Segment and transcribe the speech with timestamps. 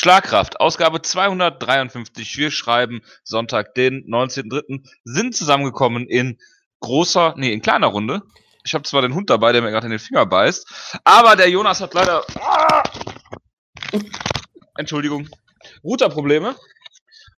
[0.00, 2.38] Schlagkraft, Ausgabe 253.
[2.38, 4.80] Wir schreiben Sonntag, den 19.03.
[5.04, 6.38] sind zusammengekommen in
[6.80, 8.22] großer, nee, in kleiner Runde.
[8.64, 11.50] Ich habe zwar den Hund dabei, der mir gerade in den Finger beißt, aber der
[11.50, 12.24] Jonas hat leider.
[12.36, 12.82] Ah,
[14.78, 15.28] Entschuldigung.
[15.84, 16.56] Routerprobleme.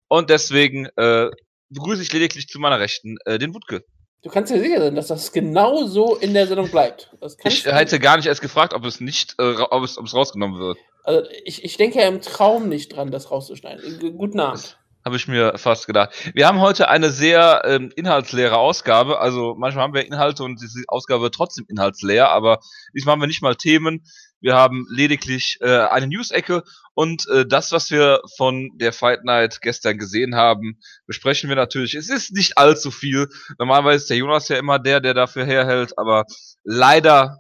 [0.08, 1.32] Und deswegen äh,
[1.70, 3.84] begrüße ich lediglich zu meiner Rechten äh, den Wutke.
[4.24, 7.12] Du kannst dir sicher sein, dass das genau so in der Sendung bleibt.
[7.44, 10.60] ich hätte gar nicht erst gefragt, ob es nicht, äh, ob, es, ob es rausgenommen
[10.60, 10.78] wird.
[11.04, 14.18] Also ich, ich denke ja im Traum nicht dran, das rauszuschneiden.
[14.18, 14.78] Guten Abend.
[15.04, 16.14] Habe ich mir fast gedacht.
[16.36, 19.20] Wir haben heute eine sehr ähm, inhaltsleere Ausgabe.
[19.20, 22.60] Also manchmal haben wir Inhalte und diese Ausgabe wird trotzdem inhaltsleer, aber
[22.94, 24.04] diesmal haben wir nicht mal Themen.
[24.42, 26.64] Wir haben lediglich äh, eine News-Ecke
[26.94, 31.96] und äh, das, was wir von der Fight Night gestern gesehen haben, besprechen wir natürlich.
[31.96, 33.28] Es ist nicht allzu viel.
[33.60, 36.26] Normalerweise ist der Jonas ja immer der, der dafür herhält, aber
[36.64, 37.38] leider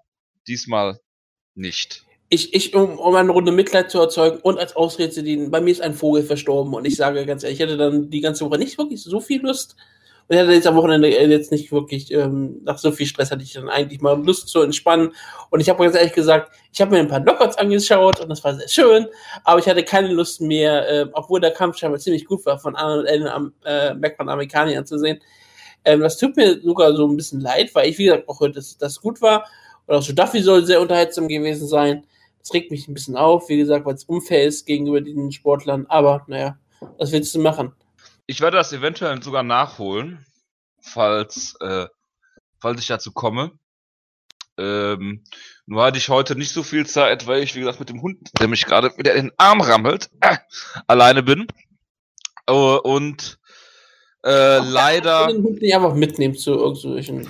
[0.48, 1.00] diesmal
[1.56, 5.52] nicht ich, ich um, um eine Runde Mitleid zu erzeugen und als Ausrede zu dienen,
[5.52, 8.22] bei mir ist ein Vogel verstorben und ich sage ganz ehrlich, ich hätte dann die
[8.22, 9.76] ganze Woche nicht wirklich so viel Lust
[10.32, 13.52] und hätte jetzt am Wochenende jetzt nicht wirklich, ähm, nach so viel Stress hatte ich
[13.52, 15.12] dann eigentlich mal Lust zu entspannen
[15.50, 18.42] und ich habe ganz ehrlich gesagt, ich habe mir ein paar Knockouts angeschaut und das
[18.42, 19.08] war sehr schön,
[19.44, 22.78] aber ich hatte keine Lust mehr, äh, obwohl der Kampf scheinbar ziemlich gut war, von
[22.78, 25.20] anderen am äh, Back von Amerikanern zu sehen.
[25.84, 28.54] Ähm, das tut mir sogar so ein bisschen leid, weil ich, wie gesagt, auch heute,
[28.54, 29.46] dass das gut war.
[29.86, 32.06] Und auch so Duffy soll sehr unterhaltsam gewesen sein.
[32.40, 35.88] Das regt mich ein bisschen auf, wie gesagt, weil es unfair ist gegenüber den Sportlern.
[35.90, 36.58] Aber naja,
[36.98, 37.74] was willst du machen?
[38.32, 40.26] Ich werde das eventuell sogar nachholen,
[40.82, 41.88] falls, äh,
[42.62, 43.52] falls ich dazu komme.
[44.58, 45.26] Ähm,
[45.66, 48.30] nur hatte ich heute nicht so viel Zeit, weil ich, wie gesagt, mit dem Hund,
[48.40, 50.38] der mich gerade wieder in den Arm rammelt, äh,
[50.88, 51.46] alleine bin.
[52.50, 53.38] Uh, und
[54.24, 55.28] äh, leider.
[55.28, 57.30] Den Hund nicht einfach mitnehmen zu irgendwelchen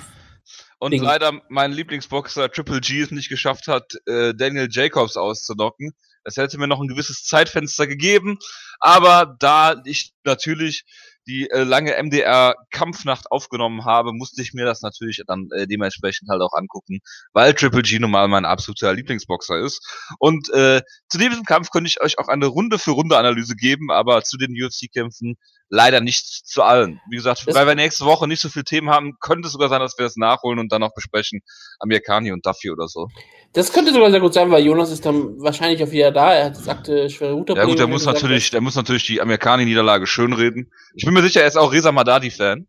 [0.78, 1.02] und Ding.
[1.02, 5.94] leider mein Lieblingsboxer Triple G es nicht geschafft hat, äh, Daniel Jacobs auszunocken.
[6.24, 8.38] Es hätte mir noch ein gewisses Zeitfenster gegeben,
[8.78, 10.84] aber da ich natürlich
[11.26, 16.42] die äh, lange MDR-Kampfnacht aufgenommen habe, musste ich mir das natürlich dann äh, dementsprechend halt
[16.42, 17.00] auch angucken,
[17.32, 19.80] weil Triple G nun mal mein absoluter Lieblingsboxer ist.
[20.18, 23.90] Und äh, zu diesem Kampf könnte ich euch auch eine Runde für Runde Analyse geben,
[23.90, 25.36] aber zu den UFC-Kämpfen
[25.72, 27.00] leider nicht zu allen.
[27.08, 29.70] Wie gesagt, das weil wir nächste Woche nicht so viele Themen haben, könnte es sogar
[29.70, 31.40] sein, dass wir es nachholen und dann noch besprechen.
[31.80, 33.08] Amerikani und Duffy oder so.
[33.54, 36.34] Das könnte sogar sehr gut sein, weil Jonas ist dann wahrscheinlich auch wieder da.
[36.34, 37.56] Er hat sagte schwere Router.
[37.56, 40.70] Ja gut, der muss natürlich, der muss natürlich die Amerikani-Niederlage schönreden.
[40.94, 42.66] Ich bin mir sicher, er ist auch Reza Madadi-Fan.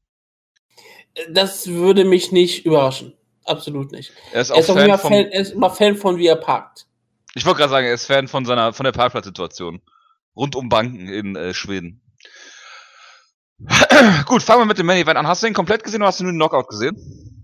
[1.30, 3.14] Das würde mich nicht überraschen.
[3.46, 4.12] Absolut nicht.
[4.32, 6.36] Er ist auch er ist Fan, immer Fan, er ist immer Fan von, wie er
[6.36, 6.88] parkt.
[7.36, 9.82] Ich wollte gerade sagen, er ist Fan von seiner, von der Parkplatzsituation.
[10.36, 12.02] Rund um Banken in äh, Schweden.
[14.26, 15.28] Gut, fangen wir mit dem Main Event an.
[15.28, 17.44] Hast du den komplett gesehen oder hast du nur den Knockout gesehen?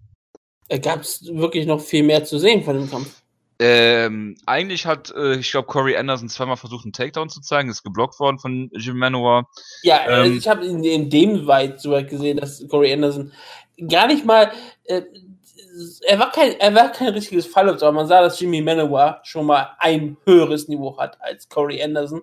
[0.67, 3.18] Äh, Gab es wirklich noch viel mehr zu sehen von dem Kampf?
[3.61, 7.83] Ähm, eigentlich hat, äh, ich glaube, Corey Anderson zweimal versucht, einen Takedown zu zeigen, ist
[7.83, 9.49] geblockt worden von Jim Manoir.
[9.83, 13.33] Ja, äh, ähm, ich habe in, in, dem weit so weit gesehen, dass Corey Anderson
[13.89, 14.49] gar nicht mal,
[14.85, 15.01] äh,
[16.07, 19.45] er war kein, er war kein richtiges Fall, aber man sah, dass Jimmy Manoir schon
[19.45, 22.21] mal ein höheres Niveau hat als Corey Anderson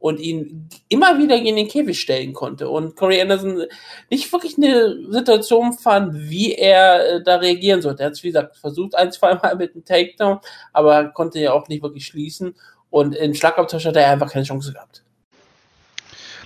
[0.00, 2.70] und ihn immer wieder in den Käfig stellen konnte.
[2.70, 3.64] Und Corey Anderson
[4.08, 8.02] nicht wirklich eine Situation fand, wie er äh, da reagieren sollte.
[8.02, 10.40] Er hat es, wie gesagt, versucht ein, zwei Mal mit einem Takedown,
[10.72, 12.56] aber konnte ja auch nicht wirklich schließen.
[12.88, 15.04] Und in Schlagabtausch hat er einfach keine Chance gehabt.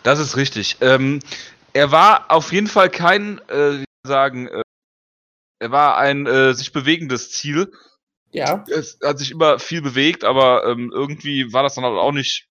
[0.03, 0.77] Das ist richtig.
[0.81, 1.21] Ähm,
[1.73, 4.63] er war auf jeden Fall kein, äh, sagen, äh,
[5.61, 7.73] er war ein äh, sich bewegendes Ziel.
[8.33, 8.65] Ja.
[8.69, 12.49] Es hat sich immer viel bewegt, aber ähm, irgendwie war das dann halt auch nicht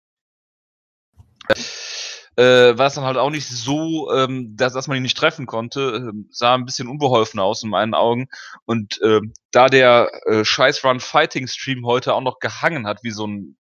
[2.35, 5.45] äh, war es dann halt auch nicht so, ähm, dass, dass man ihn nicht treffen
[5.45, 5.81] konnte.
[5.95, 8.27] Ähm, sah ein bisschen unbeholfen aus in meinen Augen.
[8.65, 9.21] Und äh,
[9.51, 13.57] da der äh, Scheiß Run Fighting Stream heute auch noch gehangen hat, wie so ein,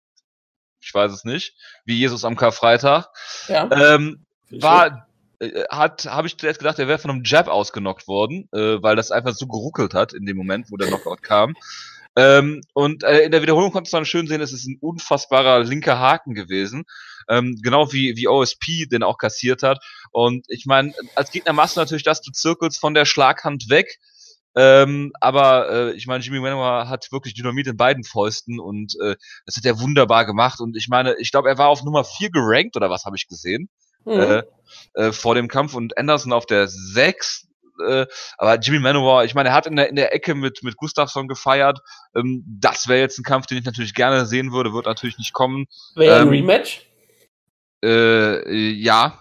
[0.81, 1.55] ich weiß es nicht,
[1.85, 3.09] wie Jesus am Karfreitag,
[3.49, 3.69] ja.
[3.71, 5.07] ähm, war
[5.39, 8.97] äh, hat habe ich zuerst gedacht, er wäre von einem Jab ausgenockt worden, äh, weil
[8.97, 11.55] das einfach so geruckelt hat in dem Moment, wo der Knockout kam.
[12.17, 15.65] Ähm, und äh, in der Wiederholung konntest du dann schön sehen, es ist ein unfassbarer
[15.65, 16.85] linker Haken gewesen.
[17.29, 19.79] Ähm, genau wie, wie OSP den auch kassiert hat.
[20.11, 23.99] Und ich meine, als Gegner machst du natürlich das, du zirkelst von der Schlaghand weg.
[24.55, 29.17] Ähm, aber äh, ich meine, Jimmy Manuel hat wirklich Dynamit in beiden Fäusten und äh,
[29.47, 30.61] das hat er wunderbar gemacht.
[30.61, 33.29] Und ich meine, ich glaube, er war auf Nummer 4 gerankt oder was habe ich
[33.29, 33.71] gesehen
[34.05, 34.13] mhm.
[34.13, 34.43] äh,
[34.95, 37.49] äh, vor dem Kampf und Anderson auf der 6
[37.83, 38.07] äh,
[38.39, 41.29] aber Jimmy Manowar, ich meine, er hat in der, in der Ecke mit, mit Gustafsson
[41.29, 41.81] gefeiert.
[42.17, 45.33] Ähm, das wäre jetzt ein Kampf, den ich natürlich gerne sehen würde, wird natürlich nicht
[45.33, 45.67] kommen.
[45.95, 46.87] Wäre ähm, ein Rematch?
[47.85, 49.19] Äh, ja.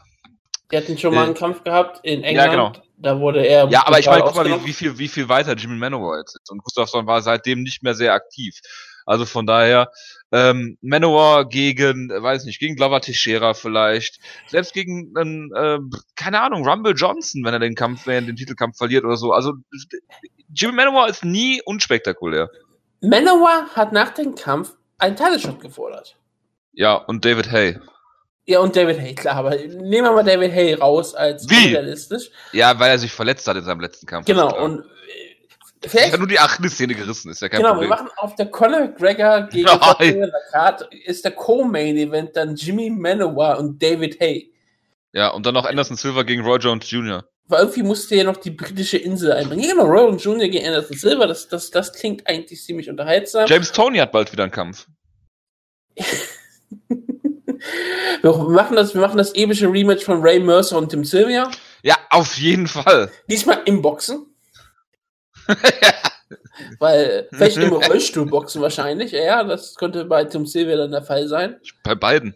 [0.72, 2.36] Die hatten schon mal äh, einen Kampf gehabt in England.
[2.36, 2.74] Ja, genau.
[2.98, 3.68] Da wurde er.
[3.70, 6.36] Ja, aber ich meine, guck mal, wie, wie, viel, wie viel weiter Jimmy Manowar jetzt
[6.36, 6.52] ist.
[6.52, 8.60] Und Gustafsson war seitdem nicht mehr sehr aktiv.
[9.06, 9.92] Also von daher,
[10.32, 15.80] ähm, Manowar gegen, weiß nicht, gegen Glover Teixeira vielleicht, selbst gegen einen, äh,
[16.16, 19.32] keine Ahnung, Rumble Johnson, wenn er den Kampf, wenn er den Titelkampf verliert oder so.
[19.34, 19.54] Also
[20.54, 22.50] Jimmy Manowar ist nie unspektakulär.
[23.02, 26.16] Manowar hat nach dem Kampf einen Title-Shot gefordert.
[26.74, 27.80] Ja, und David Hay.
[28.46, 31.74] Ja, und David Hay, klar, aber nehmen wir mal David Hay raus als Wie?
[31.74, 32.32] realistisch.
[32.54, 34.26] Ja, weil er sich verletzt hat in seinem letzten Kampf.
[34.26, 34.84] Genau, und
[35.84, 37.90] Ich vielleicht, habe nur die Achillessehne gerissen, ist ja kein genau, Problem.
[37.90, 39.68] wir machen auf der Conor McGregor gegen
[40.52, 44.52] Card ist der Co-Main-Event dann Jimmy Manowar und David Hay.
[45.14, 47.26] Ja, und dann noch Anderson Silver gegen Roy Jones Jr.
[47.48, 49.64] Weil irgendwie musste ja noch die britische Insel einbringen.
[49.64, 50.48] Ja, Genau, Rowan Jr.
[50.48, 53.48] gegen Anderson Silver, das, das, das klingt eigentlich ziemlich unterhaltsam.
[53.48, 54.88] James Tony hat bald wieder einen Kampf.
[58.22, 61.50] Wir machen das, wir machen das epische Rematch von Ray Mercer und Tim Sylvia.
[61.84, 63.12] Ja, auf jeden Fall.
[63.28, 64.31] Diesmal im Boxen.
[66.80, 69.12] Weil, vielleicht im Rollstuhlboxen wahrscheinlich.
[69.12, 71.60] Ja, das könnte bei Tim Sylvia dann der Fall sein.
[71.84, 72.36] Bei beiden.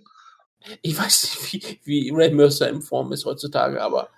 [0.81, 4.09] Ich weiß nicht, wie, wie Ray Mercer in Form ist heutzutage, aber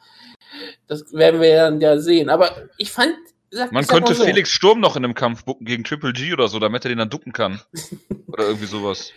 [0.87, 2.29] das werden wir dann ja sehen.
[2.29, 3.15] Aber ich fand,
[3.51, 6.33] sag, Man ich könnte so, Felix Sturm noch in einem Kampf bucken gegen Triple G
[6.33, 7.61] oder so, damit er den dann ducken kann.
[8.27, 9.11] oder irgendwie sowas.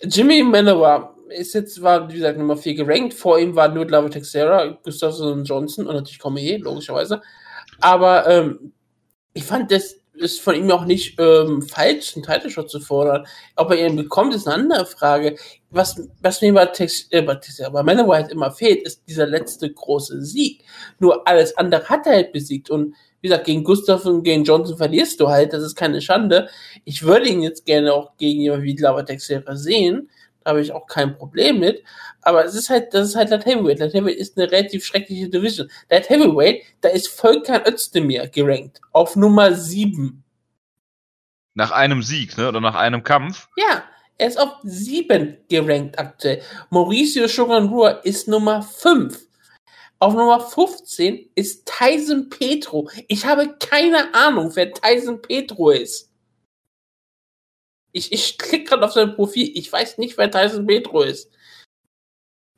[0.00, 3.12] Jimmy Manowar ist jetzt, war, wie gesagt, Nummer 4 gerankt.
[3.12, 7.20] Vor ihm waren nur Glover Texera, Gustafsson und Johnson und natürlich Cormier, logischerweise.
[7.80, 8.72] Aber ähm,
[9.36, 13.26] ich fand, das ist von ihm auch nicht ähm, falsch, einen Title Shot zu fordern.
[13.54, 15.36] Ob er ihn bekommt, ist eine andere Frage.
[15.70, 19.26] Was, was mir bei, Tex, äh, bei, Texera, bei Manowar halt immer fehlt, ist dieser
[19.26, 20.64] letzte große Sieg.
[20.98, 22.70] Nur alles andere hat er halt besiegt.
[22.70, 26.48] Und wie gesagt, gegen Gustafsson und gegen Johnson verlierst du halt, das ist keine Schande.
[26.86, 30.08] Ich würde ihn jetzt gerne auch gegen jemanden wie Glover Texera sehen.
[30.46, 31.82] Habe ich auch kein Problem mit.
[32.22, 33.80] Aber es ist halt, das ist halt Light Heavyweight.
[33.80, 35.70] Light Heavyweight ist eine relativ schreckliche Division.
[35.90, 38.80] Light Heavyweight, da ist Volkan Özdemir gerankt.
[38.92, 40.22] Auf Nummer 7.
[41.54, 42.48] Nach einem Sieg, ne?
[42.48, 43.48] Oder nach einem Kampf.
[43.56, 43.84] Ja,
[44.18, 46.42] er ist auf 7 gerankt aktuell.
[46.70, 49.18] Mauricio Shogunrua ist Nummer 5.
[49.98, 52.90] Auf Nummer 15 ist Tyson Petro.
[53.08, 56.10] Ich habe keine Ahnung, wer Tyson Petro ist.
[57.96, 59.50] Ich, ich klicke gerade auf sein Profil.
[59.54, 61.30] Ich weiß nicht, wer Tyson Petro ist.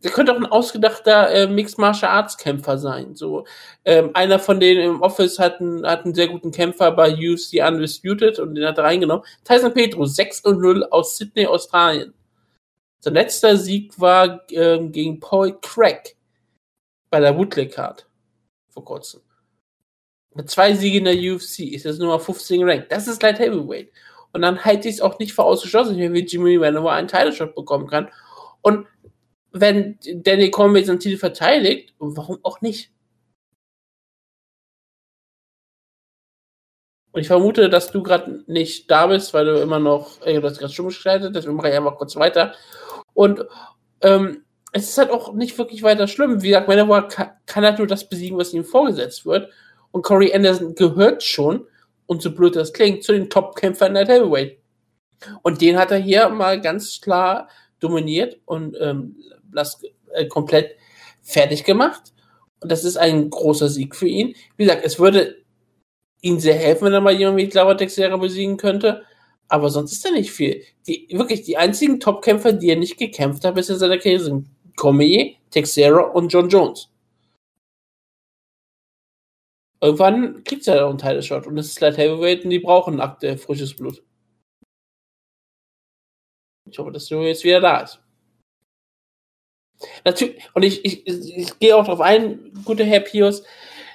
[0.02, 3.14] Der könnte auch ein ausgedachter äh, Mixed Martial Arts Kämpfer sein.
[3.14, 3.46] So
[3.84, 7.64] ähm, einer von denen im Office hat einen, hat einen sehr guten Kämpfer bei UFC
[7.64, 9.24] Undisputed und den hat er reingenommen.
[9.44, 12.14] Tyson Petro 6 und 0 aus Sydney, Australien.
[13.00, 16.16] Sein letzter Sieg war ähm, gegen Paul Craig
[17.10, 18.08] bei der Woodley Card
[18.70, 19.20] vor kurzem.
[20.34, 22.88] Mit zwei Siegen in der UFC ist das Nummer 15 Rank.
[22.88, 23.92] Das ist Light Heavyweight.
[24.38, 27.56] Und dann halte ich es auch nicht für ausgeschlossen, wie Jimmy Manowar einen Title Shot
[27.56, 28.08] bekommen kann.
[28.62, 28.86] Und
[29.50, 32.92] wenn Danny Cormier seinen Titel verteidigt, warum auch nicht?
[37.10, 40.46] Und ich vermute, dass du gerade nicht da bist, weil du immer noch, äh, du
[40.46, 42.54] hast gerade stumm geschaltet, deswegen mache ich einfach kurz weiter.
[43.14, 43.44] Und
[44.02, 46.42] ähm, es ist halt auch nicht wirklich weiter schlimm.
[46.42, 49.50] Wie gesagt, Manowar kann, kann halt nur das besiegen, was ihm vorgesetzt wird.
[49.90, 51.66] Und Corey Anderson gehört schon,
[52.08, 54.58] und so blöd das klingt, zu den Top-Kämpfern der Heavyweight.
[55.42, 57.48] Und den hat er hier mal ganz klar
[57.80, 59.16] dominiert und ähm,
[59.52, 59.80] das
[60.14, 60.76] äh, komplett
[61.22, 62.14] fertig gemacht.
[62.60, 64.34] Und das ist ein großer Sieg für ihn.
[64.56, 65.36] Wie gesagt, es würde
[66.22, 69.02] ihm sehr helfen, wenn er mal jemanden wie Glover Texera besiegen könnte.
[69.48, 70.62] Aber sonst ist da nicht viel.
[70.86, 74.46] Die, wirklich, die einzigen Top-Kämpfer, die er nicht gekämpft hat bis in seiner Karriere, sind
[74.76, 76.88] Cormier, Texera und John Jones.
[79.80, 83.38] Irgendwann kriegt er ja einen Title-Shot und es ist Light Heavyweight und die brauchen aktuell
[83.38, 84.02] frisches Blut.
[86.70, 88.00] Ich hoffe, dass du jetzt wieder da ist.
[90.04, 93.44] Natürlich, und ich, ich, ich, ich gehe auch darauf ein, guter Herr Pius,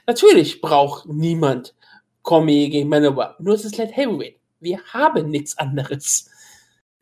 [0.08, 1.75] natürlich braucht niemand
[2.22, 3.36] Cormier gegen Manowar.
[3.40, 4.40] Nur es ist Light Heavyweight.
[4.62, 6.30] Wir haben nichts anderes.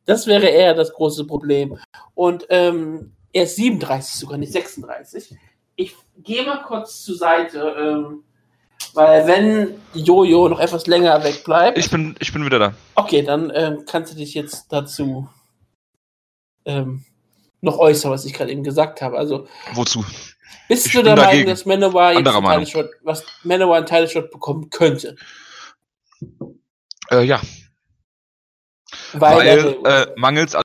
[0.06, 1.78] Das wäre eher das große Problem.
[2.16, 5.36] Und ähm, er ist 37 sogar, nicht 36.
[5.76, 8.24] Ich gehe mal kurz zur Seite, ähm,
[8.94, 11.78] weil wenn Jojo noch etwas länger wegbleibt.
[11.78, 12.74] Ich bin, ich bin wieder da.
[12.96, 15.30] Okay, dann ähm, kannst du dich jetzt dazu
[16.66, 17.06] ähm,
[17.62, 19.18] noch äußern, was ich gerade eben gesagt habe.
[19.18, 20.04] Also Wozu?
[20.68, 23.86] bist Ich du der Meinung, dass Manowar jetzt einen Shot, was Manowar einen
[24.32, 25.16] bekommen könnte?
[27.10, 27.42] Äh, ja,
[29.14, 29.48] Weil, weil
[29.86, 30.56] er- äh, mangels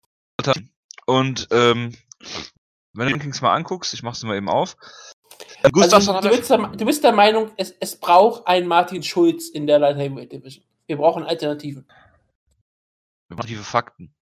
[1.07, 1.95] und ähm,
[2.93, 4.77] wenn du Rankings mal anguckst, ich mach's mal eben auf.
[5.63, 9.49] Äh, also, du, bist der, du bist der Meinung, es, es braucht einen Martin Schulz
[9.49, 10.65] in der Light Heavyweight Division.
[10.87, 11.87] Wir brauchen Alternativen.
[13.29, 14.15] alternative Fakten.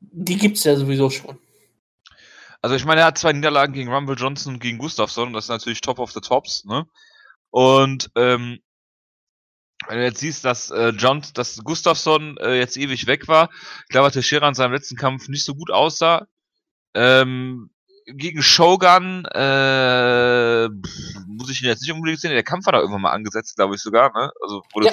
[0.00, 1.38] Die gibt's ja sowieso schon.
[2.62, 5.50] Also ich meine, er hat zwei Niederlagen gegen Rumble Johnson und gegen Gustafsson, das ist
[5.50, 6.86] natürlich top of the tops, ne?
[7.50, 8.60] Und ähm,
[9.88, 13.50] Wenn du jetzt siehst, dass äh, John, dass Gustafsson äh, jetzt ewig weg war,
[13.82, 16.26] ich glaube, Teixeira in seinem letzten Kampf nicht so gut aussah.
[16.94, 17.70] Ähm,
[18.06, 20.68] gegen Shogun äh,
[21.26, 22.30] muss ich ihn jetzt nicht unbedingt sehen.
[22.30, 24.12] Der Kampf war da irgendwann mal angesetzt, glaube ich sogar.
[24.12, 24.30] Ne?
[24.42, 24.92] Also wurde ja.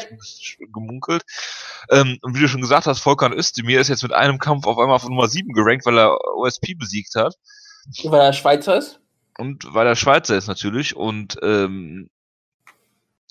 [0.73, 1.23] gemunkelt.
[1.89, 4.77] Ähm, und wie du schon gesagt hast, Volkan Özdemir ist jetzt mit einem Kampf auf
[4.77, 7.35] einmal auf Nummer 7 gerankt, weil er OSP besiegt hat.
[8.03, 8.99] Weil er Schweizer ist?
[9.37, 10.95] Und weil er Schweizer ist natürlich.
[10.95, 12.09] Und ähm,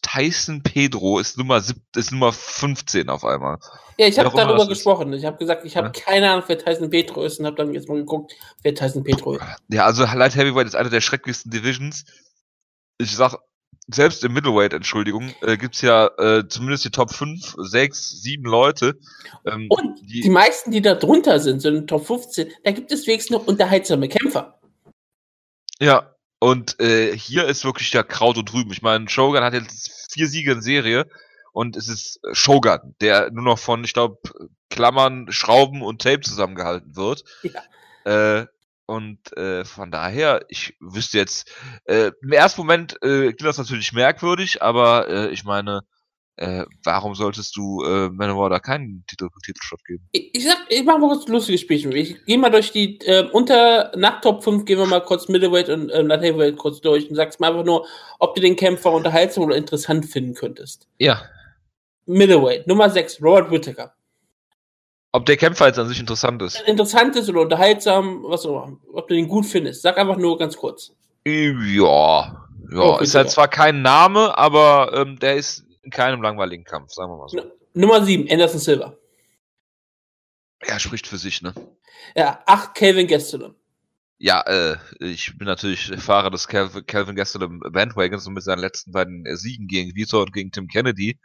[0.02, 3.58] Tyson Pedro ist Nummer, sieb, ist Nummer 15 auf einmal.
[3.98, 5.12] Ja, ich habe darüber gesprochen.
[5.12, 5.92] Ich habe gesagt, ich habe ja.
[5.92, 9.34] keine Ahnung, wer Tyson Pedro ist und habe dann jetzt mal geguckt, wer Tyson Pedro
[9.34, 9.44] ist.
[9.68, 12.04] Ja, also Light Heavyweight ist eine der schrecklichsten Divisions.
[12.98, 13.36] Ich sag,
[13.88, 18.98] selbst im Middleweight, Entschuldigung, äh, gibt's ja äh, zumindest die Top 5, 6, 7 Leute.
[19.44, 22.92] Ähm, und die, die meisten, die da drunter sind, so in Top 15, da gibt
[22.92, 24.60] es wenigstens noch unterhaltsame Kämpfer.
[25.80, 28.72] Ja, und äh, hier ist wirklich der Kraut und Drüben.
[28.72, 31.06] Ich meine, Shogun hat jetzt vier Siege in Serie
[31.52, 34.18] und es ist Shogun, der nur noch von, ich glaube,
[34.70, 37.24] Klammern, Schrauben und Tape zusammengehalten wird.
[37.42, 38.40] Ja.
[38.40, 38.46] Äh,
[38.86, 41.52] und äh, von daher, ich wüsste jetzt,
[41.84, 45.82] äh, im ersten Moment äh, klingt das natürlich merkwürdig, aber äh, ich meine,
[46.40, 50.08] äh, warum solltest du äh, Manowar da keinen Titel, Titelshot geben?
[50.12, 51.92] Ich, ich sag, ich mach mal kurz ein lustiges Spielchen.
[51.92, 55.68] Ich gehe mal durch die, äh, unter, nach Top 5 gehen wir mal kurz Middleweight
[55.68, 57.86] und äh, Light Heavyweight kurz durch und sagst mal einfach nur,
[58.18, 60.88] ob du den Kämpfer unterhaltsam oder interessant finden könntest.
[60.98, 61.20] Ja.
[62.06, 63.92] Middleweight, Nummer 6, Robert Whittaker.
[65.12, 66.58] Ob der Kämpfer jetzt an sich interessant ist?
[66.66, 68.78] Interessant ist oder unterhaltsam, was auch immer.
[68.94, 69.82] Ob du den gut findest.
[69.82, 70.92] Sag einfach nur ganz kurz.
[71.26, 72.46] Ja.
[72.72, 76.92] Ja, oh, ist halt zwar kein Name, aber ähm, der ist in keinem langweiligen Kampf,
[76.92, 77.38] sagen wir mal so.
[77.38, 78.96] N Nummer 7, Anderson Silva.
[80.66, 81.54] Ja, spricht für sich, ne?
[82.14, 83.54] Ja, 8, Calvin Gastelum.
[84.18, 88.92] Ja, äh, ich bin natürlich Fahrer des Calvin, Calvin Gastelum Bandwagons und mit seinen letzten
[88.92, 91.18] beiden Siegen gegen Vitor und gegen Tim Kennedy.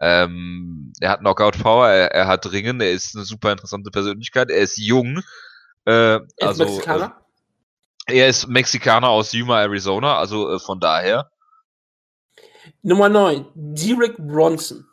[0.00, 4.50] Ähm, er hat Knockout Power, er, er, hat Ringen, er ist eine super interessante Persönlichkeit,
[4.50, 5.22] er ist jung.
[5.84, 7.20] Äh, er also, ist Mexikaner?
[8.06, 11.29] Äh, er ist Mexikaner aus Yuma, Arizona, also äh, von daher.
[12.82, 14.86] Nummer 9, Derek Bronson.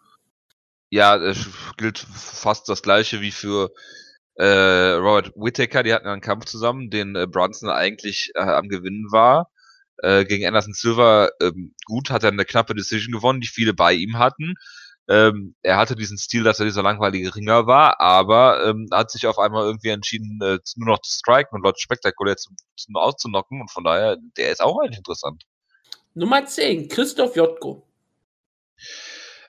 [0.90, 3.72] Ja, es gilt fast das gleiche wie für
[4.36, 5.84] äh, Robert Whittaker.
[5.84, 9.50] Die hatten einen Kampf zusammen, den äh, Bronson eigentlich äh, am Gewinnen war.
[9.98, 13.94] Äh, gegen Anderson Silva ähm, gut, hat er eine knappe Decision gewonnen, die viele bei
[13.94, 14.56] ihm hatten.
[15.10, 19.26] Ähm, er hatte diesen Stil, dass er dieser langweilige Ringer war, aber ähm, hat sich
[19.28, 23.62] auf einmal irgendwie entschieden, äh, nur noch zu striken und Leute spektakulär zu, zu auszunocken
[23.62, 25.44] und von daher, der ist auch eigentlich interessant.
[26.18, 27.86] Nummer 10, Christoph Jotko.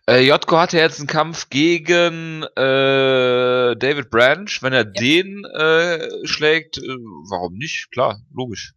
[0.06, 4.50] Äh, Jotko hatte jetzt einen Kampf gegen äh, David Branch.
[4.60, 4.90] Wenn er ja.
[4.90, 6.82] den äh, schlägt, äh,
[7.30, 7.90] warum nicht?
[7.90, 8.74] Klar, logisch.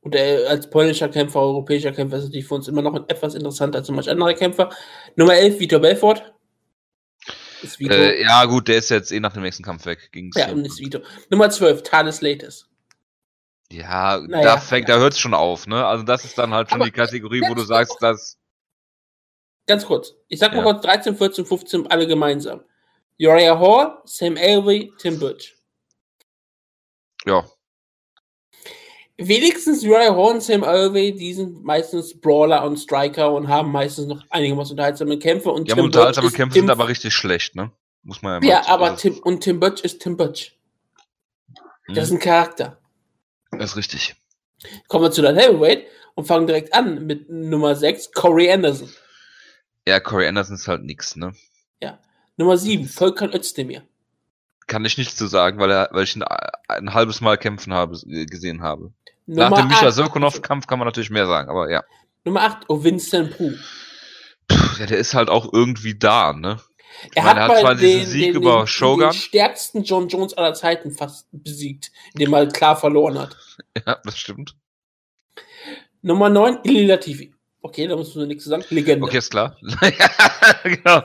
[0.00, 3.78] Und er als polnischer Kämpfer, europäischer Kämpfer ist natürlich für uns immer noch etwas interessanter
[3.78, 4.68] als manch andere Kämpfer.
[5.16, 6.34] Nummer 11, Vitor Belfort.
[7.80, 10.10] Äh, ja, gut, der ist jetzt eh nach dem nächsten Kampf weg.
[10.12, 11.00] Ging's ja, und ist Vito.
[11.30, 12.68] Nummer 12, Thales Lates.
[13.72, 14.96] Ja, naja, da fängt, ja.
[14.96, 15.84] da hört's schon auf, ne?
[15.86, 18.38] Also das ist dann halt schon Aber die Kategorie, wo du sagst, dass.
[19.66, 20.14] Ganz kurz.
[20.28, 20.64] Ich sag mal ja.
[20.64, 22.60] kurz 13, 14, 15 alle gemeinsam.
[23.18, 25.56] Uriah Hall, Sam Alvey, Tim Butch.
[27.24, 27.48] Ja.
[29.16, 34.06] Wenigstens Uriah Hall und Sam Alvey, die sind meistens Brawler und Striker und haben meistens
[34.06, 35.50] noch einigermaßen unterhaltsame Kämpfe.
[35.50, 37.70] Und ja, Tim unterhaltsame Butch Kämpfe sind aber richtig schlecht, ne?
[38.02, 40.58] Muss man ja Ja, aber Tim, und Tim Butch ist Tim Butch.
[41.86, 42.02] Das hm.
[42.02, 42.78] ist ein Charakter.
[43.58, 44.16] Das ist richtig.
[44.88, 48.90] Kommen wir zu der Heavyweight und fangen direkt an mit Nummer 6, Corey Anderson.
[49.86, 51.34] Ja, Corey Anderson ist halt nix, ne?
[51.80, 51.98] Ja.
[52.36, 53.82] Nummer 7, Volkan Özdemir.
[54.66, 56.24] Kann ich nichts zu sagen, weil, er, weil ich ihn
[56.68, 58.92] ein halbes Mal kämpfen habe, gesehen habe.
[59.26, 61.84] Nummer Nach dem Misha Sirkunov-Kampf kann man natürlich mehr sagen, aber ja.
[62.24, 63.52] Nummer 8, oh Vincent Pru.
[64.78, 66.60] Ja, der ist halt auch irgendwie da, ne?
[67.14, 69.00] Er, hat, er hat zwar den, diesen Sieg den, über den, Shogun.
[69.00, 73.36] Den stärksten John Jones aller Zeiten fast besiegt, indem er halt klar verloren hat.
[73.86, 74.56] Ja, das stimmt.
[76.02, 77.34] Nummer 9, Ili Latifi.
[77.62, 78.64] Okay, da musst du nichts sagen.
[78.70, 79.04] Legende.
[79.06, 79.56] Okay, ist klar.
[80.64, 81.02] genau.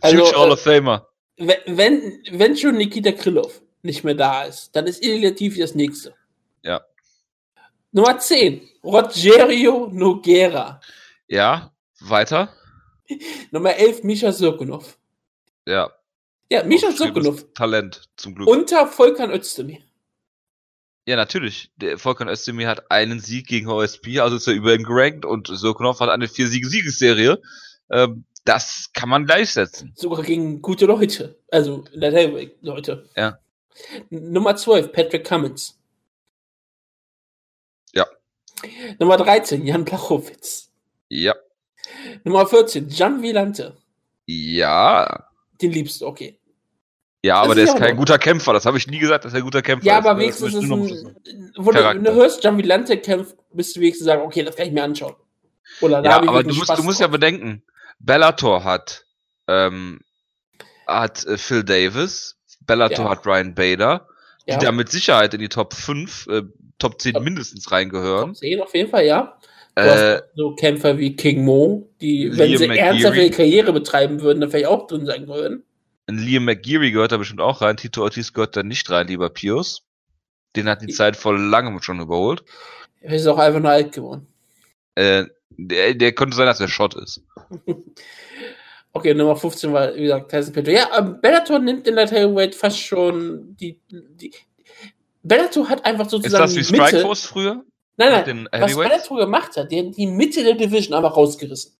[0.00, 1.08] Also, Future Hall of äh, Famer.
[1.36, 6.14] Wenn, wenn schon Nikita Krylov nicht mehr da ist, dann ist Ili Latifi das nächste.
[6.62, 6.80] Ja.
[7.92, 10.80] Nummer 10, Rogerio Noguera.
[11.26, 12.52] Ja, weiter.
[13.50, 14.98] Nummer 11, Misha Sirkunov.
[15.68, 15.92] Ja.
[16.50, 17.44] Ja, Misha Sokolov.
[17.54, 18.48] Talent, zum Glück.
[18.48, 19.80] Unter Volkan Özdemir.
[21.06, 21.70] Ja, natürlich.
[21.76, 25.46] Der Volkan Özdemir hat einen Sieg gegen OSP, also ist er über ihn gerankt und
[25.46, 27.40] Sokonov hat eine vier siege siegesserie
[27.90, 29.92] ähm, das kann man gleichsetzen.
[29.94, 31.38] Sogar gegen gute Leute.
[31.50, 33.08] Also, Leute.
[33.14, 33.38] Ja.
[34.10, 35.78] Nummer 12, Patrick Cummins.
[37.92, 38.06] Ja.
[38.98, 40.70] Nummer 13, Jan Blachowitz.
[41.08, 41.34] Ja.
[42.24, 43.76] Nummer 14, Jan Villante.
[44.26, 45.27] Ja.
[45.60, 46.38] Den liebst du, okay.
[47.24, 48.52] Ja, aber der ja ist kein noch- guter Kämpfer.
[48.52, 50.04] Das habe ich nie gesagt, dass er ein guter Kämpfer Ja, ist.
[50.06, 50.20] aber ne?
[50.20, 50.70] wenigstens ist ein,
[51.56, 54.66] wo du, wenn du hörst, John Villante kämpft, bist du wenigstens sagen, okay, das kann
[54.68, 55.16] ich mir anschauen.
[55.80, 57.62] Oder da Ja, aber du musst, Spaß du musst ja bedenken,
[57.98, 59.04] Bellator hat,
[59.48, 60.00] ähm,
[60.86, 63.10] hat äh, Phil Davis, Bellator Ja.
[63.10, 64.06] hat Ryan Bader,
[64.46, 64.58] die ja.
[64.58, 66.42] da mit Sicherheit in die Top 5, äh,
[66.78, 68.28] Top 10 Top- mindestens reingehören.
[68.28, 69.36] Top 10 auf jeden Fall, ja.
[69.86, 72.86] Äh, so Kämpfer wie King Mo, die, wenn Liam sie McGeary.
[72.88, 75.62] ernsthaft ihre Karriere betreiben würden, dann vielleicht auch drin sein würden.
[76.08, 79.84] Liam McGeary gehört da bestimmt auch rein, Tito Ortiz gehört da nicht rein, lieber Pius.
[80.56, 82.42] Den hat die Zeit vor langem schon überholt.
[83.00, 84.26] Er ist auch einfach nur alt geworden.
[84.94, 87.22] Äh, der, der könnte sein, dass er Shot ist.
[88.94, 90.72] Okay, Nummer 15 war, wie gesagt, Tyson Petro.
[90.72, 94.32] Ja, ähm, Bellator nimmt in der Tailweight fast schon die, die
[95.22, 96.64] Bellator hat einfach Ist sozusagen das wie.
[96.64, 97.64] Strikeforce früher?
[97.98, 98.76] Nein, nein, was?
[98.76, 101.72] Bellator gemacht hat, die hat die Mitte der Division einfach rausgerissen.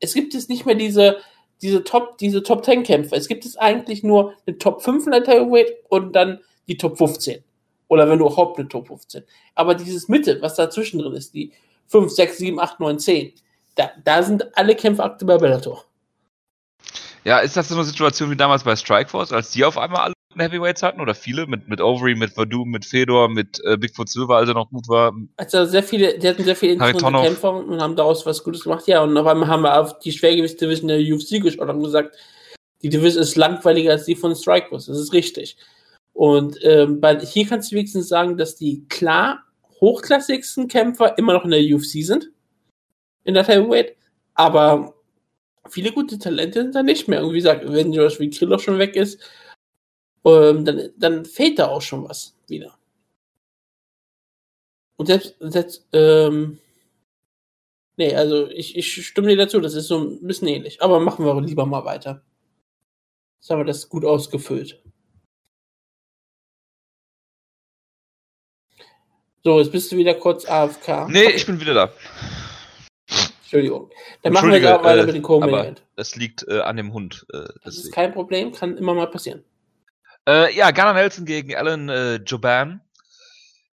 [0.00, 1.18] Es gibt jetzt nicht mehr diese,
[1.62, 3.14] diese Top, diese Top 10 Kämpfe.
[3.14, 6.98] Es gibt es eigentlich nur eine Top 5 in der Heavyweight und dann die Top
[6.98, 7.44] 15.
[7.86, 9.22] Oder wenn du überhaupt eine Top 15.
[9.54, 11.52] Aber dieses Mitte, was dazwischen drin ist, die
[11.86, 13.32] 5, 6, 7, 8, 9, 10,
[13.76, 15.84] da, da sind alle Kämpfe aktuell bei Bellator.
[17.22, 20.14] Ja, ist das so eine Situation wie damals bei Strikeforce, als die auf einmal alle
[20.36, 24.36] Heavyweights hatten oder viele mit mit Overeem, mit Verdum, mit Fedor, mit äh, Bigfoot Silver,
[24.36, 25.14] als er noch gut war.
[25.36, 27.22] Also sehr viele, die hatten sehr viele interessante.
[27.22, 28.86] Kämpfer und haben daraus was Gutes gemacht.
[28.86, 32.16] Ja, und auf einmal haben wir auf die Schwergewichtsdivision der UFC geschaut und haben gesagt,
[32.82, 34.86] die Division ist langweiliger als die von Strikeforce.
[34.86, 35.56] Das ist richtig.
[36.12, 39.44] Und ähm, bei, hier kannst du wenigstens sagen, dass die klar
[39.80, 42.30] hochklassigsten Kämpfer immer noch in der UFC sind.
[43.24, 43.96] In der Heavyweight.
[44.34, 44.94] Aber
[45.68, 47.24] viele gute Talente sind da nicht mehr.
[47.24, 49.20] Und wie gesagt, wenn Josh wie Krillov schon weg ist,
[50.24, 52.76] ähm, dann, dann fehlt da auch schon was wieder.
[54.96, 56.58] Und selbst, selbst ähm,
[57.96, 60.80] nee, also ich, ich stimme dir dazu, das ist so ein bisschen ähnlich.
[60.82, 62.22] Aber machen wir lieber mal weiter.
[63.40, 64.80] Jetzt haben wir das gut ausgefüllt.
[69.44, 71.08] So, jetzt bist du wieder kurz AFK.
[71.08, 71.92] Nee, ich bin wieder da.
[73.42, 73.90] Entschuldigung.
[74.22, 76.92] Dann machen wir auch weiter äh, mit dem co aber Das liegt äh, an dem
[76.92, 77.26] Hund.
[77.32, 79.44] Äh, Das ist kein Problem, kann immer mal passieren.
[80.28, 82.80] Äh, ja, Gunnar Nelson gegen Alan äh, Joban.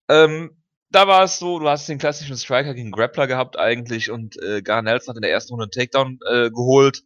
[0.08, 4.40] Ähm, da war es so, du hast den klassischen Striker gegen Grappler gehabt eigentlich und
[4.42, 7.02] äh, Gunnar Nelson hat in der ersten Runde einen Takedown äh, geholt.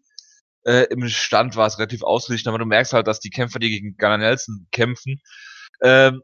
[0.64, 3.70] Äh, Im Stand war es relativ ausgeglichen, aber du merkst halt, dass die Kämpfer, die
[3.70, 5.20] gegen Gunnar Nelson kämpfen,
[5.83, 6.22] ähm,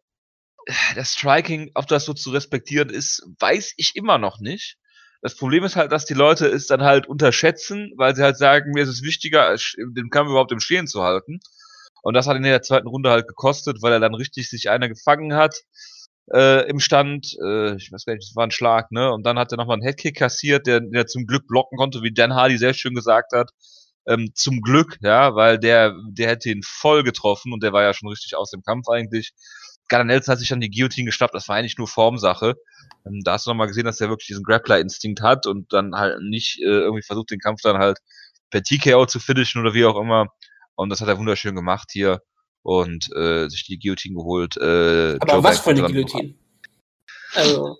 [0.94, 4.76] das Striking, ob das so zu respektieren ist, weiß ich immer noch nicht.
[5.22, 8.70] Das Problem ist halt, dass die Leute es dann halt unterschätzen, weil sie halt sagen,
[8.72, 11.40] mir ist es wichtiger, den Kampf überhaupt im Stehen zu halten.
[12.03, 14.71] Und das hat ihn in der zweiten Runde halt gekostet, weil er dann richtig sich
[14.71, 15.63] einer gefangen hat
[16.33, 17.37] äh, im Stand.
[17.43, 19.13] Äh, ich weiß gar nicht, das war ein Schlag, ne?
[19.13, 22.13] Und dann hat er nochmal einen Headkick kassiert, der, der zum Glück blocken konnte, wie
[22.13, 23.51] Dan Hardy sehr schön gesagt hat.
[24.07, 27.93] Ähm, zum Glück, ja, weil der, der hätte ihn voll getroffen und der war ja
[27.93, 29.33] schon richtig aus dem Kampf eigentlich.
[29.89, 32.55] Gunnar Nelson hat sich dann die Guillotine geschnappt, das war eigentlich nur Formsache.
[33.07, 36.21] Ähm, da hast du nochmal gesehen, dass er wirklich diesen Grappler-Instinkt hat und dann halt
[36.23, 37.99] nicht äh, irgendwie versucht, den Kampf dann halt
[38.51, 40.29] per TKO zu finishen oder wie auch immer.
[40.79, 42.23] Und das hat er wunderschön gemacht hier
[42.62, 44.57] und äh, sich die Guillotine geholt.
[44.57, 46.35] Äh, Aber Joe was für eine Guillotine?
[47.35, 47.79] Also,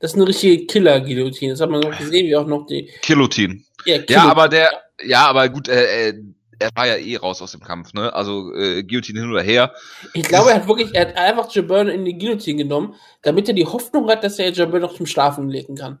[0.00, 1.52] das ist eine richtige Killer-Guillotine.
[1.52, 2.90] Das hat man auch gesehen, wie auch noch die.
[3.06, 3.62] Guillotine.
[3.84, 4.68] Ja, Ja, aber der,
[5.00, 6.22] ja, aber gut, äh, äh,
[6.58, 8.12] er war ja eh raus aus dem Kampf, ne?
[8.12, 9.72] Also äh, Guillotine hin oder her.
[10.12, 13.54] Ich glaube, er hat wirklich, er hat einfach Jabern in die Guillotine genommen, damit er
[13.54, 16.00] die Hoffnung hat, dass er Jabern noch zum Schlafen legen kann.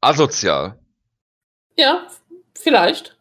[0.00, 0.78] Asozial.
[1.76, 2.06] Ja,
[2.54, 3.18] vielleicht.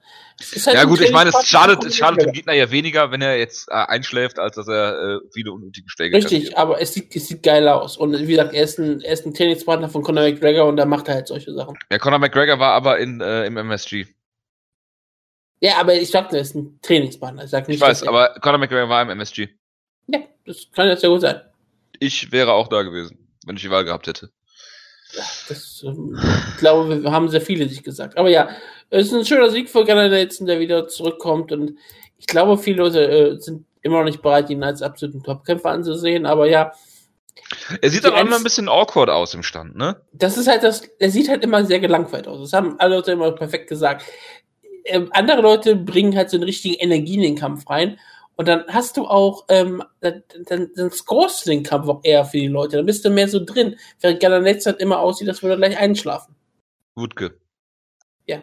[0.65, 2.32] Halt Ja gut, ich meine, es schadet, es schadet dem.
[2.32, 6.15] Gegner ja weniger, wenn er jetzt äh, einschläft, als dass er äh, viele unnötige Schläge
[6.17, 6.58] Richtig, kassiert.
[6.58, 7.97] aber es sieht, es sieht geil aus.
[7.97, 10.86] Und wie gesagt, er ist ein, er ist ein Trainingspartner von Conor McGregor und da
[10.86, 11.78] macht er halt solche Sachen.
[11.91, 14.08] Ja, Conor McGregor war aber in, äh, im MSG.
[15.62, 17.43] Ja, aber ich sagte, er ist ein Trainingspartner.
[17.43, 19.49] Ich, sag nicht, Ich weiß, er- aber Conor McGregor war im MSG.
[20.08, 21.41] Ja, das kann ja sehr gut sein.
[21.99, 24.32] Ich wäre auch da gewesen, wenn ich die Wahl gehabt hätte.
[25.48, 26.19] Das, ähm,
[26.52, 28.17] ich glaube, wir haben sehr viele sich gesagt.
[28.17, 28.50] Aber ja,
[28.89, 31.52] es ist ein schöner Sieg für Gunnar Nelson, der wieder zurückkommt.
[31.52, 31.76] Und
[32.17, 36.26] ich glaube, viele Leute äh, sind immer noch nicht bereit, ihn als absoluten Topkämpfer anzusehen.
[36.26, 36.74] Aber ja,
[37.82, 40.02] Er sieht auch immer ein bisschen awkward aus im Stand, ne?
[40.12, 42.39] das ist halt das, er sieht halt immer sehr gelangweilt aus.
[42.39, 44.04] Das haben alle Leute immer perfekt gesagt.
[44.86, 48.00] Ähm, andere Leute bringen halt so eine richtige Energie in den Kampf rein.
[48.39, 52.23] Und dann hast du auch, ähm, dann, dann, dann scorest du den Kampf auch eher
[52.23, 52.78] für die Leute.
[52.78, 53.78] Dann bist du mehr so drin.
[53.99, 56.38] Während Nelson halt immer aussieht, als würde er gleich einschlafen.
[56.95, 57.38] Wutke.
[58.28, 58.41] Ja.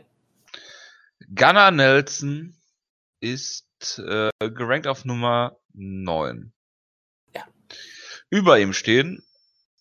[1.35, 2.55] Gunnar Nelson
[3.21, 6.53] ist äh, gerankt auf Nummer 9.
[7.35, 7.47] Ja.
[8.29, 9.25] Über ihm stehen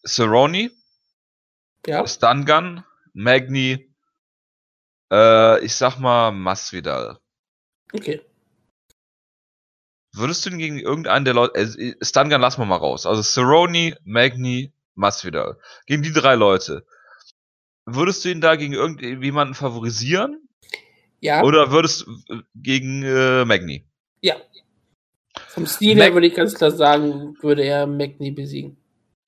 [0.08, 0.72] Cerrone,
[1.86, 2.08] Ja.
[2.08, 3.94] Stun Gun, Magni,
[5.12, 7.20] Äh, ich sag mal Masvidal.
[7.92, 8.22] Okay.
[10.16, 13.06] Würdest du ihn gegen irgendeinen der Leute, äh, Stungun lassen wir mal raus.
[13.06, 15.58] Also Cerrone, Magni, Masvidal.
[15.86, 16.86] Gegen die drei Leute.
[17.86, 20.42] Würdest du ihn da gegen irgendjemanden favorisieren?
[21.20, 21.44] Ja.
[21.44, 23.86] Oder würdest du gegen äh, Magni?
[24.22, 24.36] Ja.
[25.48, 28.78] Vom Stil her würde ich ganz klar sagen, würde er Magni besiegen.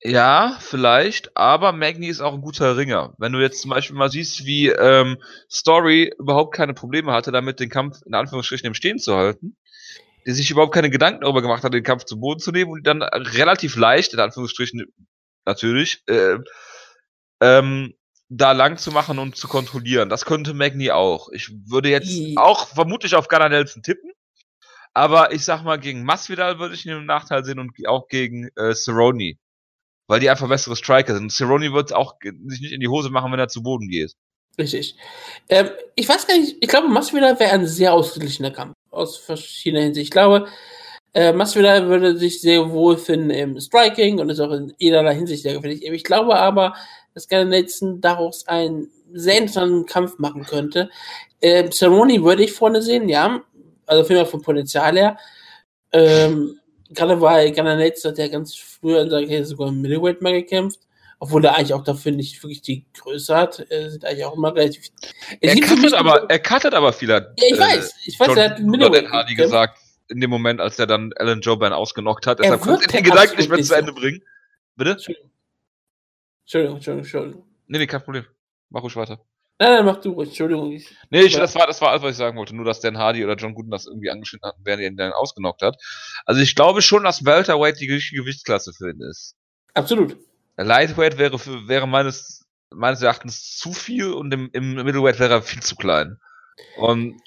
[0.00, 3.14] Ja, vielleicht, aber Magni ist auch ein guter Ringer.
[3.18, 5.18] Wenn du jetzt zum Beispiel mal siehst, wie ähm,
[5.50, 9.56] Story überhaupt keine Probleme hatte, damit den Kampf in Anführungsstrichen im Stehen zu halten,
[10.28, 12.86] der sich überhaupt keine Gedanken darüber gemacht hat, den Kampf zu Boden zu nehmen und
[12.86, 14.84] dann relativ leicht, in Anführungsstrichen
[15.46, 16.36] natürlich, äh,
[17.40, 17.94] ähm,
[18.28, 20.10] da lang zu machen und zu kontrollieren.
[20.10, 21.30] Das könnte Magni auch.
[21.32, 24.12] Ich würde jetzt auch vermutlich auf Gunnar Nelson tippen,
[24.92, 28.50] aber ich sag mal, gegen Masvidal würde ich ihn im Nachteil sehen und auch gegen
[28.56, 29.38] äh, Cerrone
[30.08, 31.30] weil die einfach bessere Striker sind.
[31.30, 32.14] Cerrone wird auch
[32.46, 34.14] sich nicht in die Hose machen, wenn er zu Boden geht.
[34.58, 34.96] Richtig.
[35.48, 38.74] Ähm, ich weiß gar nicht, ich glaube, Masvidal wäre ein sehr ausgeglichener Kampf.
[38.98, 40.06] Aus verschiedener Hinsicht.
[40.06, 40.46] Ich glaube,
[41.14, 45.42] äh, Masvidal würde sich sehr wohl finden im Striking und ist auch in jederlei Hinsicht
[45.42, 45.84] sehr gefährlich.
[45.84, 46.74] Ich glaube aber,
[47.14, 50.90] dass Gary Nelson daraus einen sehr interessanten Kampf machen könnte.
[51.40, 53.42] Ähm, Cerrone würde ich vorne sehen, ja.
[53.86, 55.18] Also viel vom Potenzial her.
[55.92, 56.58] Ähm,
[56.90, 60.32] gerade weil Gunnar Nelson hat ja ganz früher in seiner Karriere sogar im Middleweight mal
[60.32, 60.80] gekämpft.
[61.20, 63.58] Obwohl er eigentlich auch dafür nicht wirklich die Größe hat.
[63.70, 64.86] Er sind eigentlich auch immer relativ.
[65.40, 67.08] Er, er cuttet aber, er cuttet aber viel.
[67.08, 67.94] Ja, ich weiß.
[68.04, 71.40] Ich weiß, John, er hat Middleweight Hardy gesagt, in dem Moment, als er dann Alan
[71.40, 72.38] Joban ausgenockt hat.
[72.38, 74.22] Deshalb konnte er den Gedanken nicht mehr zu Ende bringen.
[74.76, 74.92] Bitte?
[74.92, 77.44] Entschuldigung, Entschuldigung, Entschuldigung.
[77.66, 78.24] Nee, nee, kein Problem.
[78.70, 79.20] Mach ruhig weiter.
[79.58, 80.28] Nein, nein, mach du ruhig.
[80.28, 80.70] Entschuldigung.
[80.70, 82.54] Ich, nee, ich, das war, das war alles, was ich sagen wollte.
[82.54, 85.12] Nur, dass Dan Hardy oder John Gooden das irgendwie angeschnitten hatten, während er ihn dann
[85.12, 85.76] ausgenockt hat.
[86.24, 89.34] Also ich glaube schon, dass Welterweight die richtige Gewichtsklasse für ihn ist.
[89.74, 90.16] Absolut.
[90.64, 95.42] Lightweight wäre, für, wäre meines, meines Erachtens zu viel und im, im Middleweight wäre er
[95.42, 96.18] viel zu klein.
[96.76, 97.20] Und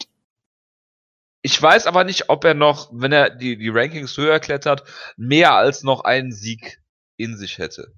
[1.42, 4.84] ich weiß aber nicht, ob er noch, wenn er die, die Rankings höher klettert,
[5.18, 6.82] mehr als noch einen Sieg
[7.18, 7.94] in sich hätte.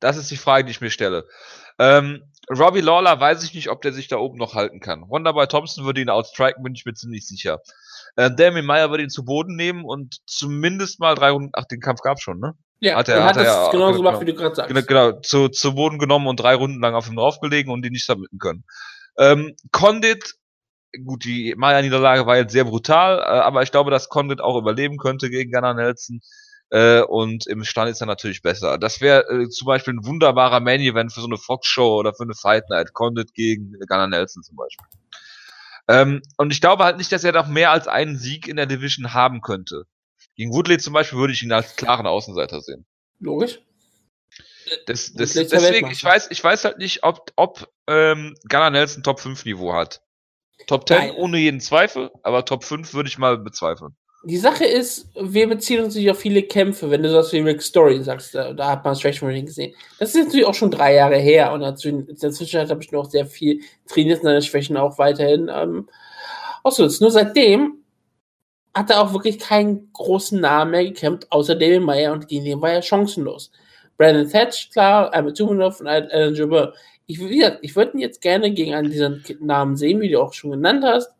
[0.00, 1.26] Das ist die Frage, die ich mir stelle.
[1.78, 5.08] Ähm, Robbie Lawler weiß ich nicht, ob der sich da oben noch halten kann.
[5.08, 7.60] Wonderboy Thompson würde ihn outstriken, bin ich mir ziemlich sicher.
[8.16, 11.80] Äh, Damien Meyer würde ihn zu Boden nehmen und zumindest mal drei Runden, ach, den
[11.80, 12.54] Kampf gab schon, ne?
[12.80, 14.68] Ja, hat er, er hat, hat das er, genauso genau, gemacht, wie du gerade sagst.
[14.68, 17.92] Genau, genau zu, zu Boden genommen und drei Runden lang auf ihm draufgelegen und ihn
[17.92, 18.64] nicht submitten können.
[19.16, 20.34] Ähm, Condit,
[21.04, 24.98] gut, die Maya-Niederlage war jetzt sehr brutal, äh, aber ich glaube, dass Condit auch überleben
[24.98, 26.20] könnte gegen Gunnar Nelson.
[26.70, 28.78] Äh, und im Stand ist er natürlich besser.
[28.78, 32.34] Das wäre äh, zum Beispiel ein wunderbarer Main-Event für so eine Fox-Show oder für eine
[32.34, 32.92] Fight Night.
[32.92, 34.86] Condit gegen Gunnar Nelson zum Beispiel.
[35.86, 38.66] Ähm, und ich glaube halt nicht, dass er noch mehr als einen Sieg in der
[38.66, 39.84] Division haben könnte.
[40.36, 42.84] Gegen Woodley zum Beispiel würde ich ihn als klaren Außenseiter sehen.
[43.20, 43.60] Logisch.
[44.86, 49.20] Das, das, deswegen, ich weiß, ich weiß halt nicht, ob, ob ähm, Gunnar Nelson Top
[49.20, 50.00] 5 Niveau hat.
[50.66, 51.10] Top 10 Nein.
[51.12, 53.94] ohne jeden Zweifel, aber Top 5 würde ich mal bezweifeln.
[54.26, 57.60] Die Sache ist, wir beziehen uns nicht auf viele Kämpfe, wenn du sowas wie Rick
[57.60, 59.74] Story sagst, da, da hat man Stretch Marine gesehen.
[59.98, 63.10] Das ist natürlich auch schon drei Jahre her und in der Zwischenzeit habe ich noch
[63.10, 65.90] sehr viel trainiert und seine Schwächen auch weiterhin ähm,
[66.62, 67.02] ausgenutzt.
[67.02, 67.83] Nur seitdem
[68.74, 72.60] hat er auch wirklich keinen großen Namen mehr gekämpft, außer David Meyer und gegen den
[72.60, 73.50] war er chancenlos.
[73.96, 76.74] Brandon Thatch, klar, Ahmed Tumanov und Alan Jabber.
[77.06, 80.50] Ich, ich würde ihn jetzt gerne gegen einen dieser Namen sehen, wie du auch schon
[80.50, 81.14] genannt hast.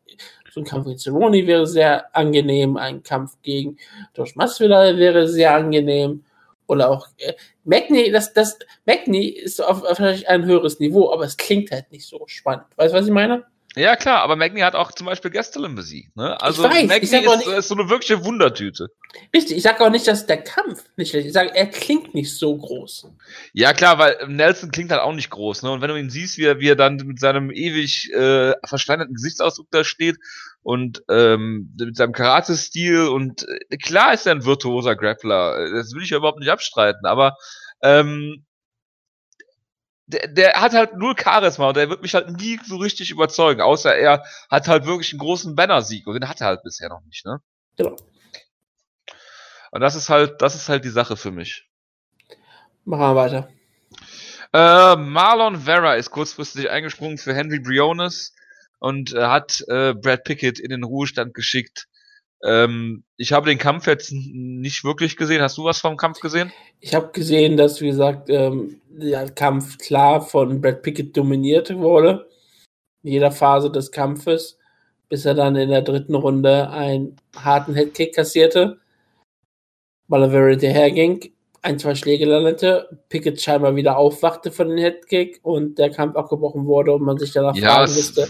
[0.51, 3.77] So ein Kampf gegen Cerrone wäre sehr angenehm, ein Kampf gegen
[4.15, 6.25] Josh Masvidal wäre sehr angenehm.
[6.67, 11.37] Oder auch äh, Magni, das, das, Magni ist auf, auf ein höheres Niveau, aber es
[11.37, 12.67] klingt halt nicht so spannend.
[12.77, 13.45] Weißt du, was ich meine?
[13.77, 16.17] Ja, klar, aber Magni hat auch zum Beispiel Gastelum besiegt.
[16.17, 16.41] Ne?
[16.41, 18.89] Also weiß, Magni ist, ist, so eine wirkliche Wundertüte.
[19.35, 21.31] Richtig, ich sage auch nicht, dass der Kampf nicht schlecht ist.
[21.31, 23.09] Ich sage, er klingt nicht so groß.
[23.53, 25.63] Ja, klar, weil Nelson klingt halt auch nicht groß.
[25.63, 25.73] Ne?
[25.73, 29.15] Und wenn du ihn siehst, wie er, wie er dann mit seinem ewig äh, versteinerten
[29.15, 30.19] Gesichtsausdruck da steht
[30.63, 35.71] und ähm, mit seinem Karate-Stil und äh, klar ist er ein virtuoser Grappler.
[35.71, 37.37] Das will ich ja überhaupt nicht abstreiten, aber
[37.83, 38.45] ähm,
[40.07, 43.61] der, der hat halt null Charisma und der wird mich halt nie so richtig überzeugen,
[43.61, 47.03] außer er hat halt wirklich einen großen Banner-Sieg und den hat er halt bisher noch
[47.05, 47.41] nicht, ne?
[47.77, 47.97] Genau.
[49.71, 51.69] Und das ist halt, das ist halt die Sache für mich.
[52.85, 53.49] Machen wir weiter.
[54.53, 58.35] Äh, Marlon Vera ist kurzfristig eingesprungen für Henry Briones
[58.79, 61.89] und äh, hat äh, Brad Pickett in den Ruhestand geschickt.
[62.45, 65.41] Ähm, ich habe den Kampf jetzt nicht wirklich gesehen.
[65.41, 66.53] Hast du was vom Kampf gesehen?
[66.81, 72.29] Ich habe gesehen, dass, wie gesagt, ähm, der Kampf klar von Brad Pickett dominiert wurde.
[73.03, 74.59] In jeder Phase des Kampfes,
[75.09, 78.79] bis er dann in der dritten Runde einen harten Headkick kassierte,
[80.09, 81.34] weil er very hinterherging.
[81.65, 86.67] Ein, zwei Schläge landete, Pickett scheinbar wieder aufwachte von dem Headkick und der Kampf abgebrochen
[86.67, 88.29] wurde und man sich danach Ja, fragen musste.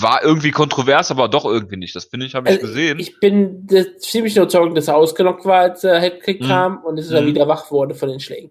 [0.00, 1.94] war irgendwie kontrovers, aber doch irgendwie nicht.
[1.94, 2.98] Das finde ich, habe ich Also, gesehen.
[2.98, 3.68] Ich bin
[3.98, 6.46] ziemlich überzeugt, dass er ausgenockt war, als der Headkick Mhm.
[6.48, 7.26] kam und dass er Mhm.
[7.26, 8.50] wieder wach wurde von den Schlägen.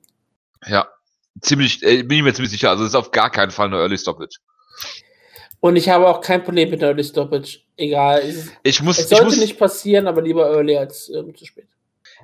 [0.67, 0.87] ja,
[1.41, 2.69] ziemlich, äh, bin ich mir ziemlich sicher.
[2.69, 4.37] Also, es ist auf gar keinen Fall eine Early Stoppage.
[5.59, 7.59] Und ich habe auch kein Problem mit Early Stoppage.
[7.77, 8.23] Egal.
[8.63, 11.67] Ich muss, es ich sollte muss, nicht passieren, aber lieber early als ähm, zu spät.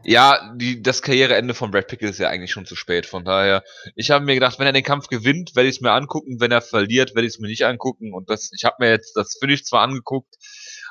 [0.03, 3.05] Ja, die, das Karriereende von Brad Pickett ist ja eigentlich schon zu spät.
[3.05, 3.63] Von daher,
[3.95, 6.39] ich habe mir gedacht, wenn er den Kampf gewinnt, werde ich es mir angucken.
[6.39, 8.13] Wenn er verliert, werde ich es mir nicht angucken.
[8.13, 10.35] Und das, ich habe mir jetzt das Finish zwar angeguckt.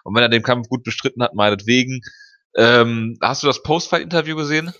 [0.05, 2.01] Und wenn er den Kampf gut bestritten hat, meinetwegen.
[2.57, 4.73] Ähm, hast du das Post-Fight-Interview gesehen?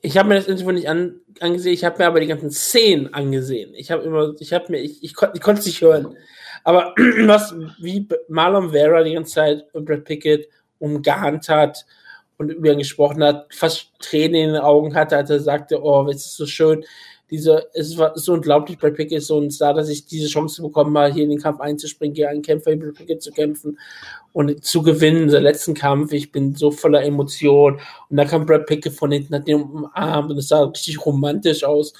[0.00, 3.12] Ich habe mir das Interview nicht an, angesehen, ich habe mir aber die ganzen Szenen
[3.14, 3.72] angesehen.
[3.74, 6.16] Ich habe immer, ich habe mir, ich, ich, ich konnte es nicht hören.
[6.64, 6.94] Aber
[7.26, 11.86] was, wie Marlon Vera die ganze Zeit Brad Pickett umgarnt hat
[12.38, 16.06] und über ihn gesprochen hat, fast Tränen in den Augen hatte, als er sagte, oh,
[16.08, 16.84] es ist so schön.
[17.30, 20.62] Diese, es war so unglaublich, Brad Pickett ist so ein Star, dass ich diese Chance
[20.62, 23.78] bekommen habe, hier in den Kampf einzuspringen, gegen einen Kämpfer wie Brad Pickett zu kämpfen
[24.32, 26.12] und zu gewinnen, der letzten Kampf.
[26.12, 27.80] Ich bin so voller Emotion.
[28.08, 31.64] Und da kam Brad Pickett von hinten, hat den umarmt und es sah richtig romantisch
[31.64, 31.94] aus.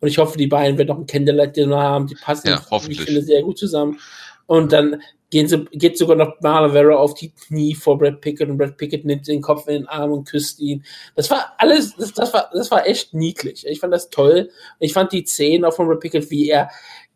[0.00, 2.06] Und ich hoffe, die beiden werden noch ein Candlelight-Dinner haben.
[2.06, 2.98] Die passen, Ja, hoffentlich.
[2.98, 3.98] ich finde, sehr gut zusammen.
[4.44, 8.48] Und dann gehen sie, geht sogar noch Marlon Vera auf die Knie vor Brad Pickett
[8.48, 10.84] und Brad Pickett nimmt den Kopf in den Arm und küsst ihn.
[11.14, 13.66] Das war alles, das, das war, das war echt niedlich.
[13.66, 14.50] Ich fand das toll.
[14.78, 16.70] Ich fand die Szenen auch von Brad Pickett, wie er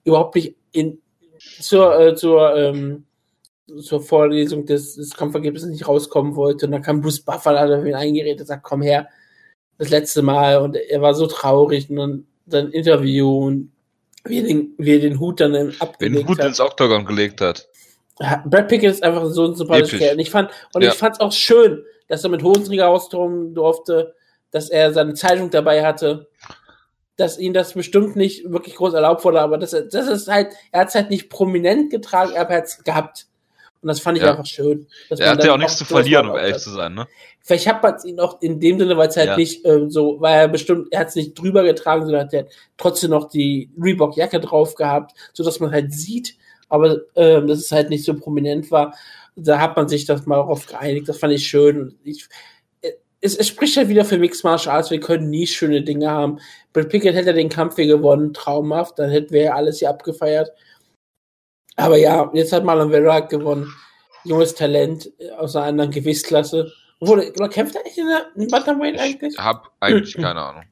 [0.05, 1.01] überhaupt nicht in,
[1.61, 3.05] zur, äh, zur, ähm,
[3.81, 6.67] zur Vorlesung des, des Kampfergebnisses nicht rauskommen wollte.
[6.67, 9.09] Und dann kam Bruce Buffer, hat auf ihn eingeredet, sagt, komm her,
[9.79, 10.59] das letzte Mal.
[10.59, 11.89] Und er war so traurig.
[11.91, 13.73] Und dann, dann Interview und
[14.25, 16.47] wie er den, wie er den Hut dann den abgelegt Hut hat.
[16.47, 17.70] ins Octagon gelegt hat.
[18.45, 19.99] Brad Pickett ist einfach so ein sympathischer Episch.
[20.01, 20.15] Kerl.
[20.15, 20.91] Und ich fand, und Ja.
[20.91, 24.15] ich fand's auch schön, dass er mit Hosenträger rauskommen durfte,
[24.51, 26.29] dass er seine Zeitung dabei hatte,
[27.17, 30.81] dass ihm das bestimmt nicht wirklich groß erlaubt wurde, aber das, das ist halt, er
[30.81, 33.27] hat's halt nicht prominent getragen, er hat's gehabt.
[33.83, 34.31] Und das fand ich Ja.
[34.33, 34.87] einfach schön.
[35.09, 37.07] Er hat ja auch nichts zu verlieren, um ehrlich zu sein, ne?
[37.43, 39.37] Vielleicht hat man es ihn auch in dem Sinne, weil es halt Ja.
[39.37, 42.47] nicht ähm, so, weil er bestimmt, er hat es nicht drüber getragen, sondern hat er
[42.77, 46.35] trotzdem noch die Reebok-Jacke drauf gehabt, so dass man halt sieht,
[46.71, 48.95] aber ähm, dass es halt nicht so prominent war.
[49.37, 51.09] Da hat man sich das mal darauf geeinigt.
[51.09, 51.99] Das fand ich schön.
[52.05, 52.29] Ich,
[52.81, 54.91] äh, es, es spricht halt wieder für Mixed Martial Arts.
[54.91, 56.39] Wir können nie schöne Dinge haben.
[56.73, 58.99] Brad Pickett hätte den Kampf hier gewonnen, traumhaft.
[58.99, 60.53] Dann hätten wir ja alles hier abgefeiert.
[61.77, 63.73] Aber ja, jetzt hat Marlon Vera halt gewonnen.
[64.25, 66.73] Junges Talent äh, aus einer anderen Gewichtsklasse.
[67.01, 69.35] Obwohl, oder kämpft er nicht in der Bantamweight eigentlich?
[69.37, 70.65] Ich hab eigentlich keine Ahnung.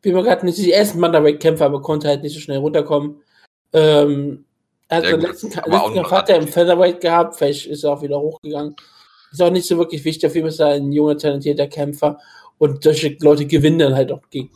[0.00, 0.74] bin mir gerade nicht sicher.
[0.74, 3.22] Er ist ein Bantamweight-Kämpfer, aber konnte halt nicht so schnell runterkommen.
[3.74, 4.46] Ähm,
[4.88, 8.02] er hat gut, letzten, letzten Kampf hat er im Featherweight gehabt, vielleicht ist er auch
[8.02, 8.74] wieder hochgegangen.
[9.30, 12.18] Ist auch nicht so wirklich wichtig, auf jeden Fall ist er ein junger, talentierter Kämpfer
[12.56, 14.50] und solche Leute gewinnen dann halt auch gegen,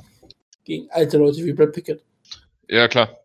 [0.65, 2.03] gegen alte Leute wie Brad Pickett.
[2.69, 3.19] Ja, klar.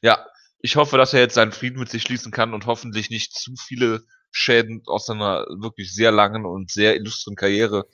[0.00, 0.26] Ja,
[0.60, 3.54] ich hoffe, dass er jetzt seinen Frieden mit sich schließen kann und hoffentlich nicht zu
[3.56, 7.86] viele Schäden aus seiner wirklich sehr langen und sehr illustren Karriere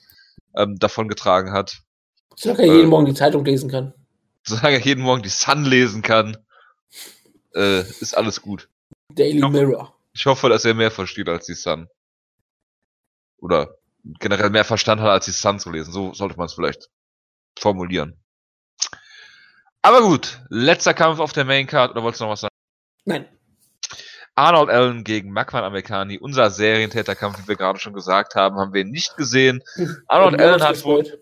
[0.55, 1.79] ähm, davongetragen hat.
[2.35, 2.77] Solange er Äh.
[2.77, 3.93] jeden Morgen die Zeitung lesen kann.
[4.43, 6.37] Solange er jeden Morgen die Sun lesen kann,
[7.55, 8.69] äh, ist alles gut.
[9.13, 9.49] Daily Ja.
[9.49, 9.95] Mirror.
[10.13, 11.87] Ich hoffe, dass er mehr versteht als die Sun.
[13.39, 13.77] Oder
[14.19, 15.91] generell mehr Verstand hat, als die Sun zu lesen.
[15.91, 16.89] So sollte man es vielleicht
[17.59, 18.17] formulieren.
[19.81, 21.91] Aber gut, letzter Kampf auf der Main Card.
[21.91, 22.53] Oder wolltest du noch was sagen?
[23.05, 23.27] Nein.
[24.35, 28.83] Arnold Allen gegen Makwan Amerikani, unser Serientäterkampf, wie wir gerade schon gesagt haben, haben wir
[28.83, 29.61] nicht gesehen.
[30.07, 31.03] Arnold Allen hat wohl.
[31.03, 31.19] gespoilt.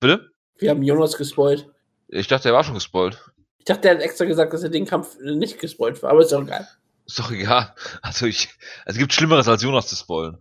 [0.00, 0.30] Bitte?
[0.58, 1.68] Wir haben Jonas gespoilt.
[2.08, 3.30] Ich dachte, er war schon gespoilt.
[3.64, 6.32] Ich dachte, er hat extra gesagt, dass er den Kampf nicht gespoilt war, aber ist
[6.32, 6.68] doch egal.
[7.06, 7.74] Ist doch egal.
[8.02, 8.50] Also ich,
[8.84, 10.36] es gibt Schlimmeres als Jonas zu spoilen.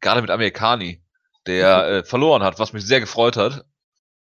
[0.00, 1.02] Gerade mit Amerikani,
[1.46, 3.66] der äh, verloren hat, was mich sehr gefreut hat.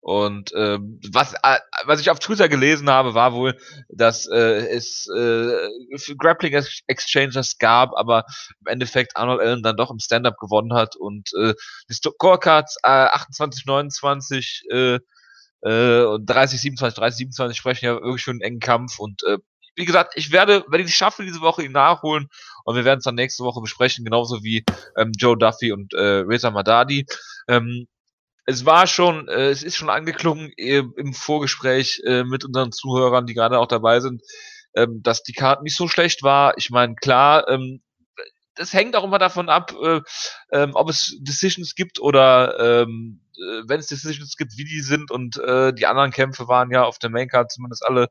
[0.00, 3.54] Und ähm, was, äh, was ich auf Twitter gelesen habe, war wohl,
[3.90, 5.68] dass äh, es äh,
[6.16, 8.24] Grappling Ex- Exchanges gab, aber
[8.60, 11.52] im Endeffekt Arnold Allen dann doch im Stand-up gewonnen hat und äh,
[11.90, 14.98] die Scorecards äh, 28, 29 äh,
[15.62, 19.38] äh, und 30, 27, 30, 27 sprechen ja wirklich für einen engen Kampf und äh,
[19.74, 22.28] wie gesagt, ich werde, wenn ich es schaffe, diese Woche ihn nachholen
[22.64, 24.64] und wir werden es dann nächste Woche besprechen, genauso wie
[24.96, 27.06] ähm, Joe Duffy und äh, Reza Madadi.
[27.48, 27.86] Ähm,
[28.44, 33.26] es war schon, äh, es ist schon angeklungen äh, im Vorgespräch äh, mit unseren Zuhörern,
[33.26, 34.22] die gerade auch dabei sind,
[34.74, 36.58] ähm, dass die Karte nicht so schlecht war.
[36.58, 37.82] Ich meine, klar, ähm,
[38.54, 40.00] das hängt auch immer davon ab, äh,
[40.52, 45.10] ähm, ob es Decisions gibt oder ähm, äh, wenn es Decisions gibt, wie die sind
[45.10, 48.08] und äh, die anderen Kämpfe waren ja auf der Maincard zumindest alle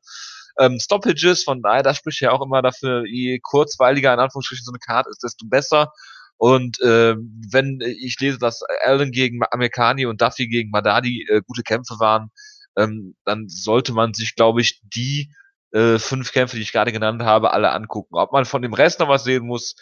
[0.60, 4.72] ähm, Stoppages, von daher, das spricht ja auch immer dafür, je kurzweiliger in Anführungsstrichen so
[4.72, 5.92] eine Karte ist, desto besser.
[6.38, 7.16] Und äh,
[7.52, 12.32] wenn ich lese, dass Allen gegen Amerikani und Duffy gegen Madadi äh, gute Kämpfe waren,
[12.78, 15.32] ähm, dann sollte man sich, glaube ich, die
[15.72, 18.16] äh, fünf Kämpfe, die ich gerade genannt habe, alle angucken.
[18.16, 19.76] Ob man von dem Rest noch was sehen muss,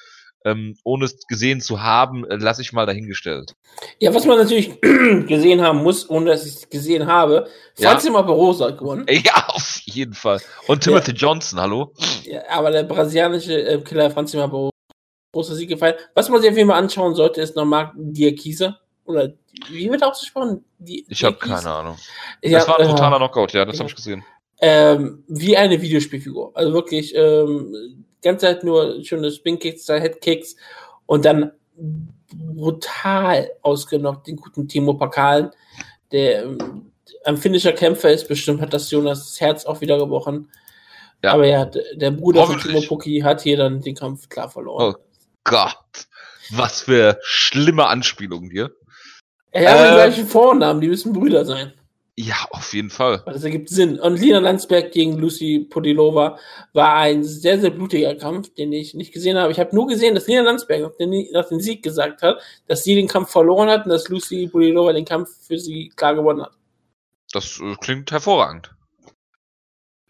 [0.46, 3.54] ähm, ohne es gesehen zu haben, äh, lasse ich mal dahingestellt.
[4.00, 4.80] Ja, was man natürlich
[5.28, 7.48] gesehen haben muss, ohne dass ich es gesehen habe,
[7.78, 7.92] Ja.
[7.92, 9.06] Fatima Barroso hat gewonnen.
[9.10, 10.40] Ja, auf jeden Fall.
[10.68, 11.94] Und Timothy Johnson, hallo?
[12.24, 14.70] Ja, aber der brasilianische äh, Killer Fatima Barroso
[15.32, 16.10] großer Sieg gefeiert.
[16.16, 18.78] Was man sich auf jeden Fall anschauen sollte, ist noch Marc Diakise.
[19.06, 19.34] Oder
[19.70, 20.64] wie wird er ausgesprochen?
[20.78, 21.98] Di Ich habe keine Ahnung.
[22.44, 23.80] Ja, das war ein äh, totaler Knockout, ja, das ja.
[23.80, 24.24] habe ich gesehen.
[24.62, 26.52] ähm, wie eine Videospielfigur.
[26.56, 30.56] Also wirklich ähm, ganze Zeit nur schöne Spin-Kicks, Headkicks
[31.06, 31.52] und dann
[32.32, 35.52] brutal ausgenockt den guten Timo Pakalen,
[36.12, 36.92] der ähm,
[37.24, 38.28] ein finnischer Kämpfer ist.
[38.28, 40.52] Bestimmt hat das Jonas das Herz auch wieder gebrochen.
[41.24, 41.34] Ja.
[41.34, 42.60] Aber ja, der Bruder von.
[42.60, 44.96] Timo Pucki hat hier dann den Kampf klar verloren.
[44.96, 45.04] Oh.
[45.44, 46.08] Gott,
[46.52, 48.72] was für schlimme Anspielungen hier.
[49.52, 51.74] Er hat Äh, den gleichen Vornamen, die müssen Brüder sein.
[52.22, 53.24] Ja, auf jeden Fall.
[53.26, 53.98] Das ergibt Sinn.
[53.98, 56.38] Und Lina Landsberg gegen Lucy Podilova
[56.74, 59.54] war ein sehr, sehr blutiger Kampf, den ich nicht gesehen habe.
[59.54, 60.82] Ich habe nur gesehen, dass Lina Landsberg
[61.32, 64.92] nach dem, Sieg gesagt hat, dass sie den Kampf verloren hat und dass Lucy Podilova
[64.92, 66.52] den Kampf für sie klar gewonnen hat.
[67.32, 68.76] Das äh, klingt hervorragend.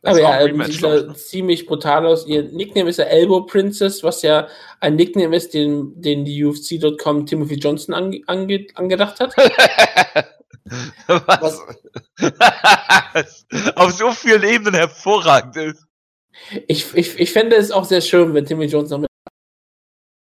[0.02, 1.14] Aber ist auch ja, ähm, sieht ne?
[1.14, 2.26] ziemlich brutal aus.
[2.26, 4.48] Ihr Nickname ist ja Elbow Princess, was ja
[4.80, 9.36] ein Nickname ist, den, den die UFC.com Timothy Johnson ange, ange, angedacht hat.
[11.08, 11.62] Was?
[13.76, 15.86] auf so vielen Ebenen hervorragend ist.
[16.68, 19.10] Ich, ich, ich fände es auch sehr schön, wenn Timothy Johnson noch mit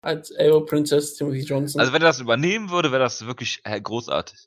[0.03, 1.81] als Elbow Princess Timothy Johnson.
[1.81, 4.39] Also wenn er das übernehmen würde, wäre das wirklich äh, großartig.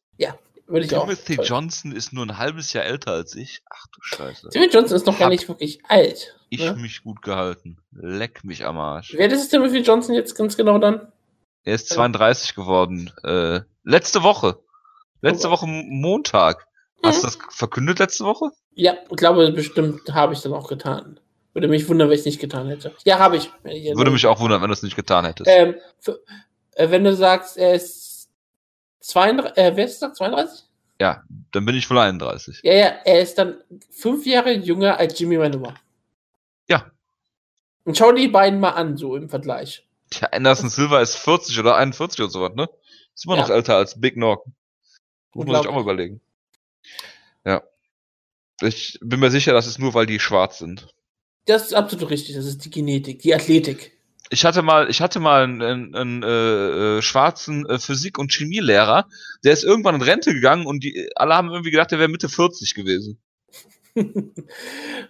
[0.67, 1.05] würde ich auch.
[1.05, 1.41] Timothy.
[1.41, 3.61] Johnson ist nur ein halbes Jahr älter als ich.
[3.69, 4.49] Ach du Scheiße.
[4.49, 6.35] Timothy Johnson ist noch gar nicht wirklich alt.
[6.49, 6.75] Ich ne?
[6.75, 7.77] mich gut gehalten.
[7.91, 9.13] Leck mich am Arsch.
[9.17, 11.11] Wer ist Timothy Johnson jetzt ganz genau dann?
[11.63, 13.11] Er ist 32 geworden.
[13.23, 14.59] Äh, letzte Woche.
[15.21, 15.51] Letzte Oh.
[15.51, 16.67] Woche Montag.
[17.03, 17.31] Hast du Mhm.
[17.31, 18.51] das verkündet letzte Woche?
[18.75, 21.19] Ja, ich glaube, bestimmt habe ich dann auch getan.
[21.53, 22.93] Würde mich wundern, wenn ich es nicht getan hätte.
[23.05, 23.51] Ja, habe ich.
[23.63, 25.49] Würde mich auch wundern, wenn du es nicht getan hättest.
[25.51, 26.19] Ähm, für,
[26.75, 28.29] äh, wenn du sagst, er ist
[28.99, 30.13] 32, äh, wer ist das?
[30.17, 30.65] 32?
[30.99, 32.59] Ja, dann bin ich wohl 31.
[32.63, 33.57] Ja, ja, er ist dann
[33.91, 35.73] fünf Jahre jünger als Jimmy Manuwa.
[36.69, 36.91] Ja.
[37.85, 39.87] Und schau die beiden mal an, so im Vergleich.
[40.09, 42.69] Tja, Anderson Silva ist 40 oder 41 oder sowas, ne?
[43.15, 43.55] Ist immer noch Ja.
[43.55, 44.43] älter als Big Nog.
[45.33, 46.21] Muss man sich auch mal überlegen.
[47.45, 47.63] Ja.
[48.61, 50.87] Ich bin mir sicher, das ist nur, weil die schwarz sind.
[51.45, 52.35] Das ist absolut richtig.
[52.35, 53.97] Das ist die Genetik, die Athletik.
[54.29, 58.33] Ich hatte mal, ich hatte mal einen, einen, einen äh, äh, schwarzen äh, Physik- und
[58.33, 59.07] Chemielehrer,
[59.45, 62.27] der ist irgendwann in Rente gegangen und die alle haben irgendwie gedacht, der wäre Mitte
[62.27, 63.19] 40 gewesen.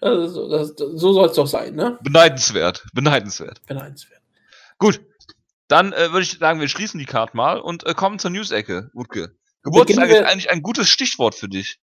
[0.01, 1.97] also, das, so soll es doch sein, ne?
[2.03, 3.65] Beneidenswert, beneidenswert.
[3.65, 4.21] Beneidenswert.
[4.77, 5.01] Gut,
[5.67, 8.91] dann äh, würde ich sagen, wir schließen die Karte mal und äh, kommen zur News-Ecke,
[8.93, 9.35] Wutke.
[9.63, 11.79] Geburtstag Beginnen ist wir- eigentlich ein gutes Stichwort für dich.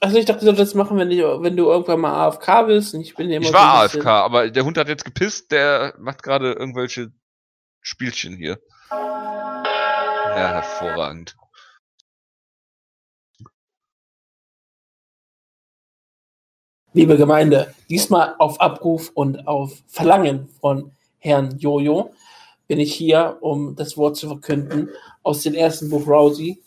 [0.00, 2.94] Also ich dachte, das machen wir nicht, wenn du irgendwann mal AFK bist.
[2.94, 6.52] Ich bin immer Ich war AFK, aber der Hund hat jetzt gepisst, der macht gerade
[6.52, 7.12] irgendwelche
[7.80, 8.58] Spielchen hier.
[8.90, 11.36] Ja, hervorragend.
[16.92, 22.12] Liebe Gemeinde, diesmal auf Abruf und auf Verlangen von Herrn Jojo
[22.68, 24.90] bin ich hier, um das Wort zu verkünden
[25.22, 26.62] aus dem ersten Buch Rousey.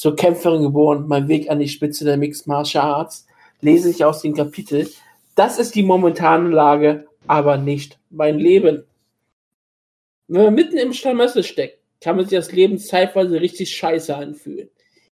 [0.00, 3.26] Zur Kämpferin geboren, mein Weg an die Spitze der Mixed Martial Arts,
[3.60, 4.88] lese ich aus dem Kapitel.
[5.34, 8.84] Das ist die momentane Lage, aber nicht mein Leben.
[10.26, 14.70] Wenn man mitten im Schlamassel steckt, kann man sich das Leben zeitweise richtig scheiße anfühlen.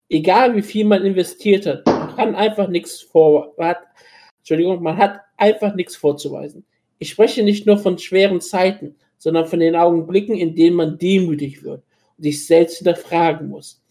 [0.09, 3.83] Egal wie viel man investiert hat, man kann einfach nichts vor, man hat
[4.39, 6.65] Entschuldigung, man hat einfach nichts vorzuweisen.
[6.99, 11.63] Ich spreche nicht nur von schweren Zeiten, sondern von den Augenblicken, in denen man demütig
[11.63, 11.85] wird
[12.19, 13.82] und sich selbst hinterfragen muss.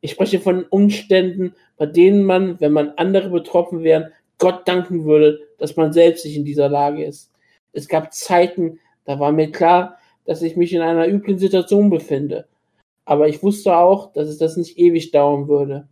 [0.00, 5.40] Ich spreche von Umständen, bei denen man, wenn man andere betroffen wären, Gott danken würde,
[5.58, 7.32] dass man selbst nicht in dieser Lage ist.
[7.72, 12.46] Es gab Zeiten, da war mir klar, dass ich mich in einer üblen Situation befinde.
[13.04, 15.88] Aber ich wusste auch, dass es das nicht ewig dauern würde.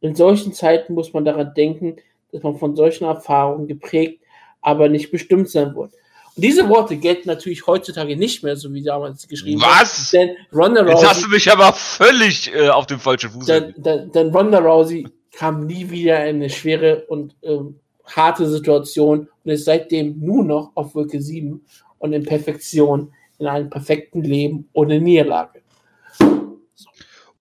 [0.00, 1.96] In solchen Zeiten muss man daran denken,
[2.32, 4.22] dass man von solchen Erfahrungen geprägt,
[4.60, 5.92] aber nicht bestimmt sein wird.
[6.36, 10.10] Diese Worte gelten natürlich heutzutage nicht mehr, so wie damals geschrieben Was?
[10.10, 13.46] Denn Ronda Jetzt hast Rousey, du mich aber völlig äh, auf dem falschen Fuß.
[13.46, 19.28] denn, denn, denn Ronda Rousey kam nie wieder in eine schwere und ähm, harte Situation
[19.44, 21.64] und ist seitdem nur noch auf Wolke 7
[21.98, 25.62] und in Perfektion in einem perfekten Leben ohne Niederlage.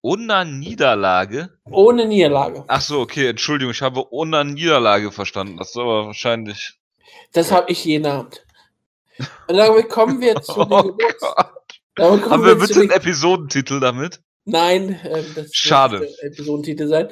[0.01, 1.49] Ohne Niederlage?
[1.71, 2.65] Ohne Niederlage.
[2.67, 5.57] Ach so, okay, Entschuldigung, ich habe ohne Niederlage verstanden.
[5.57, 6.73] Das ist aber wahrscheinlich.
[7.31, 8.43] Das habe ich jeden Abend.
[9.47, 11.47] Und damit kommen wir zu Oh den Geburts Gott.
[11.95, 14.19] Damit kommen Haben wir bitte einen den- Episodentitel damit?
[14.45, 15.99] Nein, ähm, das wird Schade.
[16.01, 17.09] nicht der Episodentitel sein.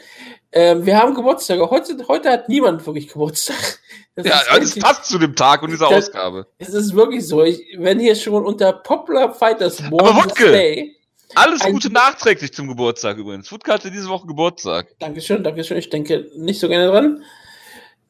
[0.52, 1.70] Ähm, wir haben Geburtstage.
[1.70, 3.80] Heute, heute hat niemand wirklich Geburtstag.
[4.16, 6.48] Das Ja, ist das wirklich- passt zu dem Tag und dieser Das- Ausgabe.
[6.58, 7.42] Es ist wirklich so.
[7.44, 10.52] Ich, wenn hier schon unter Popular Fighters Aber Morning Wutke!
[10.52, 10.96] Day.
[11.36, 13.50] Alles Gute nachträglich zum Geburtstag übrigens.
[13.50, 14.88] Wutke hatte diese Woche Geburtstag.
[15.00, 15.78] Dankeschön, Dankeschön.
[15.78, 17.24] Ich denke nicht so gerne dran.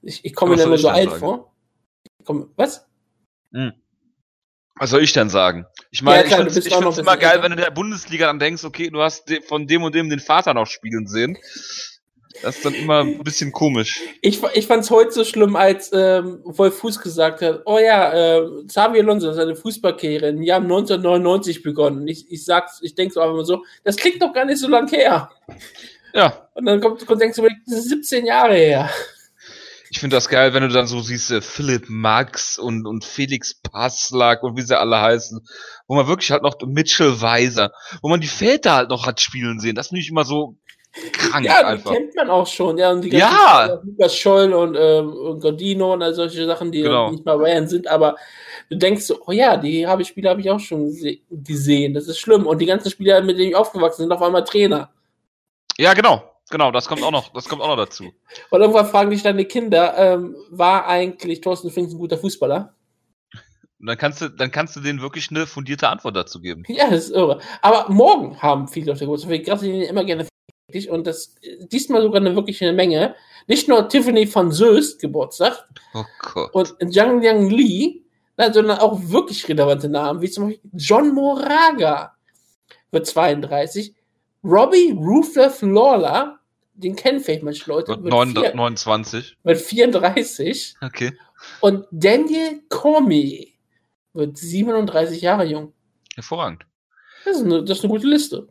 [0.02, 1.54] Ich, ich komme Was mir ich so alt vor.
[2.18, 2.48] Ich komme,
[3.52, 3.74] was?
[4.76, 5.66] Was soll ich denn sagen?
[5.92, 8.26] Ich Ja, meine, klar, du ich finde es immer geil, wenn du in der Bundesliga
[8.26, 11.38] dann denkst, okay, du hast von dem und dem den Vater noch spielen sehen.
[12.42, 14.02] Das ist dann immer ein bisschen komisch.
[14.22, 18.14] Ich, ich fand es heute so schlimm, als ähm, Wolf Fuß gesagt hat, oh ja,
[18.14, 22.08] äh, Xavi Alonso hat seine Fußballkarriere im Jahr 1999 begonnen.
[22.08, 24.68] Ich, ich sag's, ich denke so einfach mal so, das klingt doch gar nicht so
[24.68, 25.30] lang her.
[26.14, 28.90] Ja, Und dann kommt, kommt denkst du, das ist 17 Jahre her.
[29.94, 33.54] Ich finde das geil, wenn du dann so siehst, äh, Philipp Max und, und Felix
[33.62, 35.42] Passlack und wie sie alle heißen,
[35.88, 37.72] wo man wirklich halt noch Mitchell Weiser,
[38.02, 39.76] wo man die Väter halt noch hat spielen sehen.
[39.76, 40.56] Das finde ich immer so
[41.12, 41.92] krank Ja, die einfach.
[41.92, 42.78] kennt man auch schon.
[42.78, 43.68] Ja, und die Ja!
[43.68, 47.12] ganzen- Lukas Scholl und, ähm, und Godino und all solche Sachen, die Genau.
[47.12, 48.16] nicht mal Bayern sind, aber
[48.70, 51.94] du denkst so, oh ja, die habe ich Spieler habe ich auch schon gese- gesehen.
[51.94, 52.48] Das ist schlimm.
[52.48, 54.90] Und die ganzen Spieler, mit denen ich aufgewachsen sind, auf einmal Trainer.
[55.78, 56.24] Ja, genau.
[56.52, 58.12] Genau, das kommt auch noch, das kommt auch noch dazu.
[58.50, 62.76] Und irgendwann fragen dich deine Kinder, ähm, war eigentlich Thorsten Finks ein guter Fußballer?
[63.80, 66.64] Und dann kannst du, dann kannst du denen wirklich eine fundierte Antwort dazu geben.
[66.68, 67.40] Ja, das ist irre.
[67.64, 69.32] Aber morgen haben viele auf der Geburtstag.
[69.32, 70.28] Ich gratuliere ihnen immer gerne
[70.68, 70.90] wirklich.
[70.90, 71.36] Und das
[71.72, 73.16] diesmal sogar eine wirklich eine Menge.
[73.48, 76.52] Nicht nur Tiffany von Söst Geburtstag Oh Gott.
[76.54, 78.06] und Zhang Liang Li,
[78.38, 82.14] nein, sondern auch wirklich relevante Namen, wie zum Beispiel John Moraga
[82.92, 83.96] wird 32,
[84.44, 86.40] Robbie Ruthless Lawler,
[86.84, 89.38] den kennen vielleicht manche Leute, wird, neun- vier, 29.
[89.44, 91.18] wird 34 Okay.
[91.62, 93.48] und Daniel Cormier
[94.14, 95.74] wird 37 Jahre jung.
[96.16, 96.66] Hervorragend.
[97.26, 98.48] Das ist eine, das ist eine gute Liste.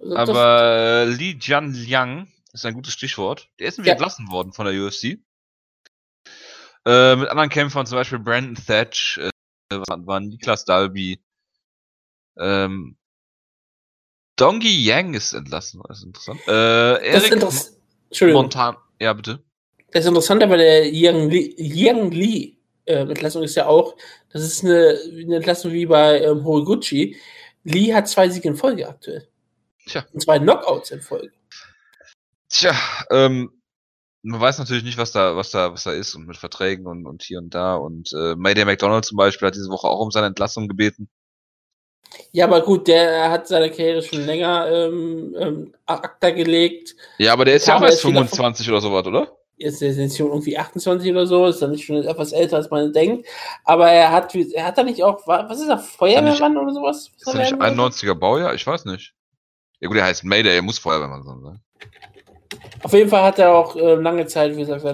[0.00, 3.48] Also das- Aber äh, Li Jian Liang ist ein gutes Stichwort.
[3.58, 3.92] Der ist nämlich Ja.
[3.94, 5.18] entlassen worden von der UFC.
[6.86, 9.30] Äh, mit anderen Kämpfern, zum Beispiel Brandon Thatch, äh,
[9.70, 11.22] waren Niklas Dalby.
[12.38, 12.96] Ähm,
[14.38, 16.40] Dongi Yang ist entlassen, das ist interessant.
[16.46, 17.76] Äh, das ist Eric interessant.
[18.08, 18.42] Entschuldigung.
[18.42, 18.76] Montan.
[19.00, 19.42] Ja, bitte.
[19.90, 22.58] Das ist interessant, aber der Yang Li, Yang Li
[22.88, 23.96] äh, Entlassung ist ja auch,
[24.32, 27.16] das ist eine, eine Entlassung wie bei ähm, Horiguchi.
[27.64, 29.28] Lee hat zwei Siege in Folge aktuell.
[29.86, 30.06] Tja.
[30.12, 31.32] Und zwei Knockouts in Folge.
[32.48, 32.74] Tja,
[33.10, 33.50] ähm,
[34.22, 37.06] man weiß natürlich nicht, was da, was da, was da ist und mit Verträgen und,
[37.06, 37.76] und hier und da.
[37.76, 41.08] Und äh, Mayday McDonald zum Beispiel hat diese Woche auch um seine Entlassung gebeten.
[42.32, 46.94] Ja, aber gut, der hat seine Karriere schon länger ähm, ähm, ACTA gelegt.
[47.18, 49.38] Ja, aber der ist ja Kam auch er erst jetzt wieder 25 oder sowas, oder?
[49.56, 52.92] Ist jetzt schon irgendwie 28 oder so, ist dann nicht schon etwas älter, als man
[52.92, 53.26] denkt.
[53.64, 57.10] Aber er hat, er hat da nicht auch, was ist er, Feuerwehrmann oder sowas?
[57.16, 58.54] Ist er nicht 91er Baujahr?
[58.54, 59.14] Ich weiß nicht.
[59.80, 61.40] Ja gut, er heißt Mayday, er muss Feuerwehrmann sein.
[61.40, 61.60] ne?
[62.82, 64.84] Auf jeden Fall hat er auch äh, lange Zeit, wie gesagt,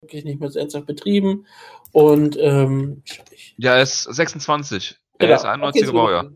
[0.00, 1.46] wirklich nicht mehr so ernsthaft betrieben.
[1.92, 4.98] Und ähm, ich, Ja, er ist 26.
[5.18, 5.32] Genau.
[5.32, 5.92] Er ist 91er Okay.
[5.92, 6.32] Baujahr.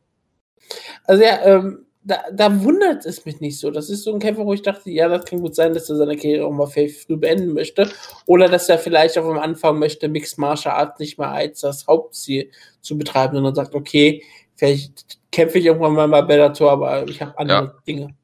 [1.05, 3.71] Also ja, ähm, da, da wundert es mich nicht so.
[3.71, 5.97] Das ist so ein Kämpfer, wo ich dachte, ja, das kann gut sein, dass er
[5.97, 7.91] seine Karriere auch mal früh beenden möchte.
[8.27, 11.87] Oder dass er vielleicht auch am Anfang möchte, Mixed Martial Arts nicht mehr als das
[11.87, 12.51] Hauptziel
[12.81, 14.23] zu betreiben, sondern sagt, okay,
[14.57, 18.15] vielleicht kämpfe ich irgendwann mal bei Bellator, aber ich habe andere Dinge.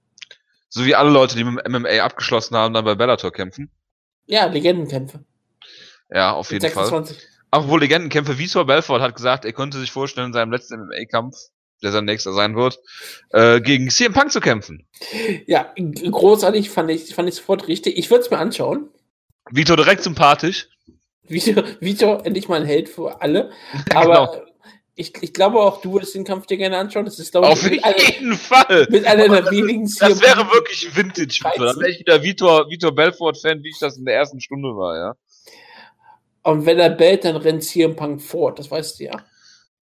[0.68, 3.70] So wie alle Leute, die mit dem MMA abgeschlossen haben, dann bei Bellator kämpfen.
[4.26, 5.20] Ja, Legendenkämpfe.
[6.11, 7.04] Ja, auf jeden Fall.
[7.57, 7.64] 26.
[7.64, 11.36] Obwohl Legendenkämpfe, Vitor Belfort hat gesagt, er könnte sich vorstellen, in seinem letzten MMA-Kampf,
[11.82, 12.78] der sein nächster sein wird,
[13.30, 14.86] äh, gegen CM Punk zu kämpfen.
[15.46, 17.98] Ja, großartig, fand ich, fand ich sofort richtig.
[17.98, 18.88] Ich würde es mir anschauen.
[19.50, 20.68] Vitor direkt sympathisch.
[21.28, 23.50] Vitor, Vitor, endlich mal ein Held für alle.
[23.94, 24.46] Aber genau.
[24.94, 27.04] ich, ich glaube auch, du würdest den Kampf dir gerne anschauen.
[27.04, 28.86] Das ist, glaube Auf ich, jeden Fall.
[28.90, 31.40] mit einer der wenigen Das CM wäre wirklich Vintage.
[31.42, 34.96] Dann wäre ich wieder Vitor, Vitor Belfort-Fan, wie ich das in der ersten Stunde war,
[34.96, 35.14] ja.
[36.47, 38.59] Und wenn er bellt, dann rennt CM Punk fort.
[38.61, 39.24] Das weißt du ja.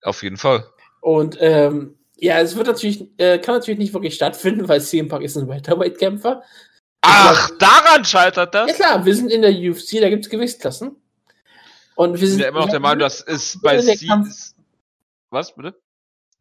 [0.01, 0.65] Auf jeden Fall.
[0.99, 5.23] Und ähm, ja, es wird natürlich, äh, kann natürlich nicht wirklich stattfinden, weil CM Punk
[5.23, 6.41] ist ein Welterweight-Kämpfer.
[7.01, 8.75] Ach, daran scheitert Ja das?
[8.77, 10.95] klar, wir sind in der UFC, da gibt es Gewichtsklassen.
[11.95, 13.91] Und wir sind ja immer noch der Meinung, das ist bei C.
[13.93, 14.55] Ist-
[15.29, 15.69] Was, bitte?
[15.69, 15.75] Nee,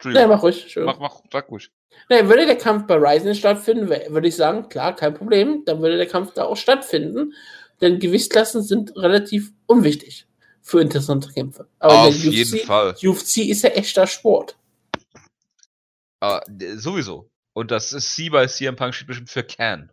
[0.08, 0.28] Entschuldigung.
[0.30, 0.64] mach ruhig.
[0.68, 0.84] Schön.
[0.86, 1.70] Mach, mach, sag ruhig.
[2.08, 5.64] Nee, würde der Kampf bei Ryzen stattfinden, würde ich sagen, klar, kein Problem.
[5.66, 7.34] Dann würde der Kampf da auch stattfinden.
[7.80, 10.26] Denn Gewichtsklassen sind relativ unwichtig
[10.62, 11.68] für interessante Kämpfe.
[11.78, 12.94] Aber Auf der jeden Fall.
[13.02, 14.56] UFC ist ja echter Sport.
[16.20, 16.40] Ah,
[16.76, 17.28] sowieso.
[17.52, 19.90] Und das ist C bei CM Punk steht bestimmt für Can.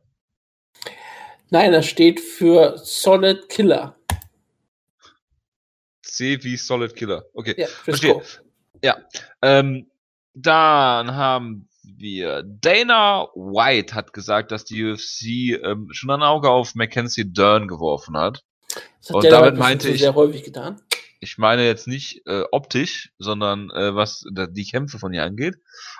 [1.49, 3.97] Nein, das steht für Solid Killer.
[6.01, 7.25] C wie Solid Killer.
[7.33, 7.55] Okay.
[7.57, 8.21] Ja, Verstehe.
[8.23, 8.25] Scope.
[9.41, 9.91] Ähm,
[10.33, 16.75] dann haben wir Dana White hat gesagt, dass die UFC ähm, schon ein Auge auf
[16.75, 18.43] Mackenzie Dern geworfen hat.
[18.99, 20.79] Das hat Und der damit meinte ich- sehr häufig getan.
[21.23, 25.53] Ich meine jetzt nicht äh, optisch, sondern äh, was die Kämpfe von ihr angeht.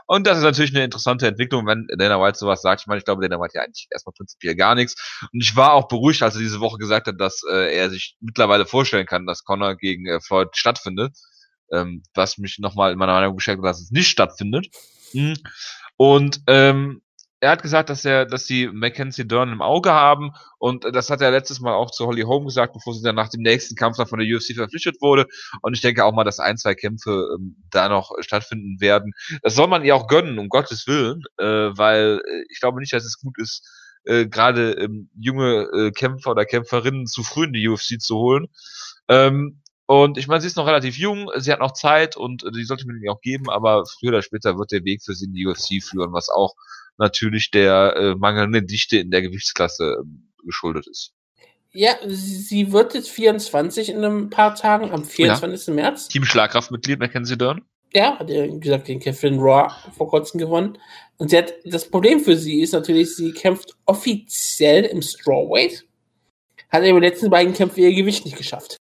[0.08, 2.82] Und das ist natürlich eine interessante Entwicklung, wenn Dana White sowas sagt.
[2.82, 5.20] Ich meine, ich glaube, Dana White ja eigentlich erstmal prinzipiell gar nichts.
[5.32, 8.18] Und ich war auch beruhigt, als er diese Woche gesagt hat, dass äh, er sich
[8.20, 11.16] mittlerweile vorstellen kann, dass Connor gegen äh, Floyd stattfindet.
[11.72, 14.70] Ähm, was mich nochmal in meiner Meinung bestärkt, hat, dass es nicht stattfindet.
[15.14, 15.36] Mhm.
[15.98, 17.02] Und ähm,
[17.42, 21.22] er hat gesagt, dass er, dass sie Mackenzie Dern im Auge haben und das hat
[21.22, 23.98] er letztes Mal auch zu Holly Holm gesagt, bevor sie dann nach dem nächsten Kampf
[23.98, 25.26] dann von der UFC verpflichtet wurde.
[25.64, 29.14] Und ich denke auch mal, dass ein, zwei Kämpfe ähm, da noch stattfinden werden.
[29.42, 31.46] Das soll man ihr auch gönnen, um Gottes Willen, äh,
[31.76, 33.68] weil äh, ich glaube nicht, dass es gut ist,
[34.04, 38.48] äh, gerade ähm, junge äh, Kämpfer oder Kämpferinnen zu früh in die UFC zu holen.
[39.08, 39.61] Ähm,
[39.92, 42.64] und ich meine, sie ist noch relativ jung, sie hat noch Zeit und äh, die
[42.64, 45.34] sollte man ihr auch geben, aber früher oder später wird der Weg für sie in
[45.34, 46.56] die UFC führen, was auch
[46.98, 51.12] natürlich der äh, mangelnden Dichte in der Gewichtsklasse ähm, geschuldet ist.
[51.74, 55.76] Ja, sie wird jetzt 24 in ein paar Tagen, am 24.
[55.76, 56.08] März.
[56.08, 57.66] Team Schlagkraftmitglied Mackenzie Dern.
[57.94, 60.78] Ja, hat ja, wie gesagt, den Kevin Raw vor kurzem gewonnen.
[61.18, 65.86] Und sie hat, das Problem für sie ist natürlich, sie kämpft offiziell im Strawweight,
[66.70, 68.78] hat aber die letzten beiden Kämpfe ihr Gewicht nicht geschafft.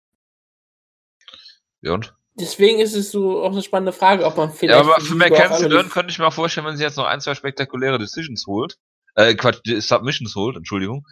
[1.84, 2.14] Und?
[2.40, 4.80] Deswegen ist es so auch eine spannende Frage, ob man vielleicht.
[4.80, 7.06] Ja, aber für sie einmal Dern könnte ich mir auch vorstellen, wenn sie jetzt noch
[7.06, 8.78] ein, zwei spektakuläre Decisions holt,
[9.16, 11.08] äh, Quatsch, Submissions holt, Entschuldigung,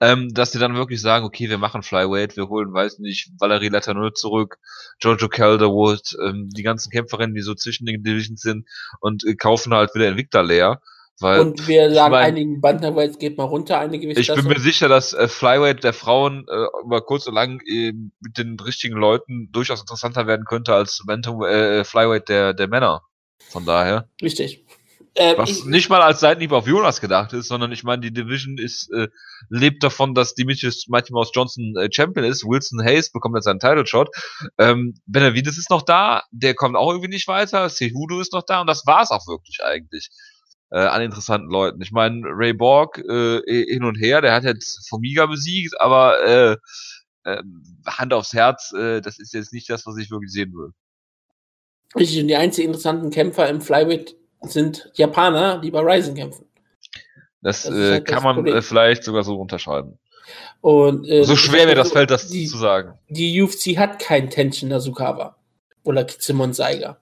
[0.00, 3.68] ähm, dass die dann wirklich sagen, okay, wir machen Flyweight, wir holen, weiß nicht, Valerie
[3.70, 4.58] Letourneau zurück,
[5.00, 8.68] Giorgio Calderwood, ähm, die ganzen Kämpferinnen, die so zwischen den Divisions sind
[9.00, 10.80] und äh, kaufen halt wieder Invicta leer,
[11.20, 14.42] weil Und wir sagen mein- einigen Bantamweights geht mal runter, eine ich Gewichtsklasse.
[14.42, 18.38] bin mir sicher, dass äh, Flyweight der Frauen äh, über kurz oder lang äh, mit
[18.38, 23.02] den richtigen Leuten durchaus interessanter werden könnte als Bantam äh, Flyweight der der Männer.
[23.50, 24.08] Von daher.
[24.22, 24.64] Richtig.
[25.14, 28.12] Äh, Was ich, nicht mal als Seitenhieb auf Jonas gedacht ist, sondern ich meine, die
[28.12, 29.08] Division ist äh,
[29.48, 32.44] lebt davon, dass Demetrius Mighty Mouse Johnson äh, Champion ist.
[32.44, 34.10] Wilson Hayes bekommt jetzt seinen Title Shot.
[34.58, 37.68] Ähm, Benavides ist noch da, der kommt auch irgendwie nicht weiter.
[37.68, 40.10] Cejudo ist noch da und das war's auch wirklich eigentlich
[40.70, 41.80] äh, an interessanten Leuten.
[41.82, 46.56] Ich meine, Ray Borg äh, hin und her, der hat jetzt Formiga besiegt, aber äh,
[47.24, 47.42] äh,
[47.86, 50.70] Hand aufs Herz, äh, das ist jetzt nicht das, was ich wirklich sehen will.
[51.96, 56.44] richtig, und die einzigen interessanten Kämpfer im Flyweight sind Japaner, die bei Ryzen kämpfen.
[57.40, 58.56] Das, Das äh, halt das kann man Problem.
[58.56, 59.98] äh, vielleicht sogar so unterscheiden.
[60.60, 62.98] Und, äh, So schwer sag mir das so, fällt, das die, zu sagen.
[63.08, 65.36] die UFC hat keinen Tenshin Nasukawa
[65.84, 66.98] oder Kizemon Saiga.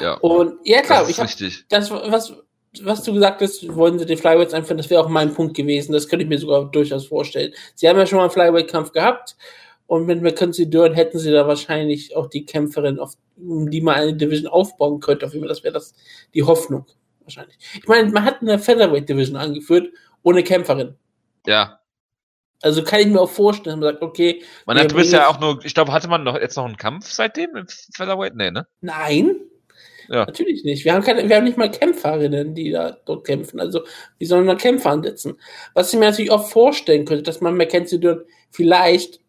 [0.00, 1.64] Ja, Und ja klar, das ich ist habe richtig.
[1.68, 2.34] das, was,
[2.82, 5.92] was du gesagt hast, wollen sie die Flyweights einführen, das wäre auch mein Punkt gewesen.
[5.92, 7.52] Das könnte ich mir sogar durchaus vorstellen.
[7.74, 9.36] Sie haben ja schon mal einen Flyweight-Kampf gehabt
[9.86, 13.96] und mit Mackenzie Dern hätten sie da wahrscheinlich auch die Kämpferin, auf um die man
[13.96, 15.26] eine Division aufbauen könnte.
[15.26, 15.94] Auf jeden Fall, das wäre das
[16.34, 16.86] die Hoffnung
[17.22, 17.58] wahrscheinlich.
[17.74, 19.88] Ich meine, man hat eine Featherweight-Division angeführt
[20.22, 20.96] ohne Kämpferin.
[21.46, 21.80] Ja.
[22.62, 25.64] Also kann ich mir auch vorstellen, man sagt, okay, Man hat bisher bringen auch nur,
[25.64, 28.34] ich glaube, hatte man noch jetzt noch einen Kampf seitdem im Featherweight?
[28.36, 28.66] Nee, ne?
[28.80, 29.36] nein,
[30.08, 30.26] Ja.
[30.26, 30.84] Natürlich nicht.
[30.84, 33.60] Wir haben, keine, wir haben nicht mal Kämpferinnen, die da dort kämpfen.
[33.60, 33.82] Also,
[34.18, 35.38] wie sollen wir Kämpfer ansetzen?
[35.74, 39.20] Was ich mir natürlich auch vorstellen könnte, dass man Mackenzie dort vielleicht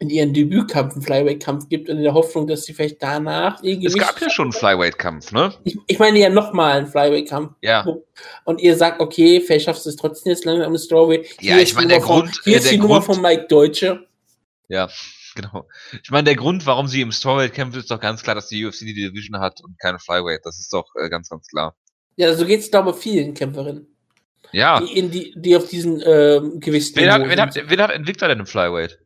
[0.00, 3.96] in ihren Debütkampf einen Flyweight-Kampf gibt, in der Hoffnung, dass sie vielleicht danach ihr Es
[3.96, 5.52] gab ja schon einen Flyweight-Kampf, ne?
[5.64, 7.54] ich, ich meine ja nochmal einen Flyweight-Kampf.
[7.62, 7.84] Ja.
[8.44, 11.26] Und ihr sagt, okay, vielleicht schaffst du es trotzdem jetzt lange am Strawweight.
[11.40, 13.46] Ja, ich meine, der Nummer von- Grund- Hier äh, ist die Nummer Grund- von Mike
[13.48, 14.06] Deutsche.
[14.68, 14.88] Ja,
[15.40, 15.66] genau.
[16.02, 18.64] Ich meine, der Grund, warum sie im Strawweight kämpft, ist doch ganz klar, dass die
[18.64, 20.40] UFC die Division hat und keine Flyweight.
[20.44, 21.74] Das ist doch äh, ganz, ganz klar.
[22.16, 23.86] Ja, so geht es, glaube ich, vielen Kämpferinnen,
[24.52, 24.80] Ja.
[24.80, 28.26] die, in die, die auf diesen ähm, Gewicht Wen hat, wen, hat, wen hat Invicta
[28.26, 28.98] denn im Flyweight?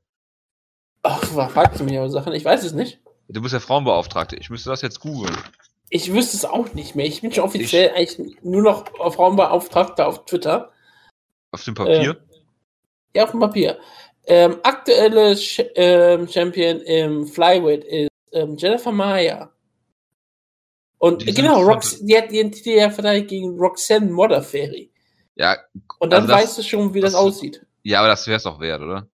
[1.02, 2.32] Ach, fragst du mich aber Sachen?
[2.32, 3.00] Ich weiß es nicht.
[3.28, 4.36] Du bist ja Frauenbeauftragte.
[4.36, 5.36] Ich müsste das jetzt googeln.
[5.90, 7.06] Ich wüsste es auch nicht mehr.
[7.06, 10.72] Ich bin schon offiziell eigentlich nur noch auf Raumbeauftragter auf Twitter.
[11.50, 12.16] Auf dem Papier?
[13.14, 13.78] Ja, auf dem Papier.
[14.26, 19.50] Ähm, aktuelle Ch ähm, Champion im Flyweight ist ähm, Jennifer Maya.
[20.98, 24.92] Und Die genau, Rox die hat ihren Titel ja verteidigt gegen Roxanne Modafferi.
[25.34, 25.56] Ja,
[25.98, 27.66] Und dann Also das- weißt du schon, wie das, das- aussieht.
[27.82, 29.08] ja, aber das wär's doch wert, oder?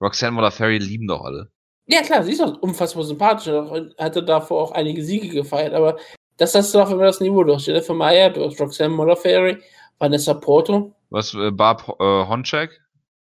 [0.00, 1.50] Roxanne Modafferi lieben doch alle.
[1.86, 3.48] Ja, klar, sie ist auch unfassbar sympathisch.
[3.52, 5.98] und Hatte davor auch einige Siege gefeiert, aber
[6.38, 7.44] das hast du doch immer das Niveau.
[7.44, 9.58] Du hast Jennifer Maya, du hast Roxanne Modafferi,
[9.98, 10.94] Vanessa Porto.
[11.10, 12.80] Was, äh, Barb äh, Honchak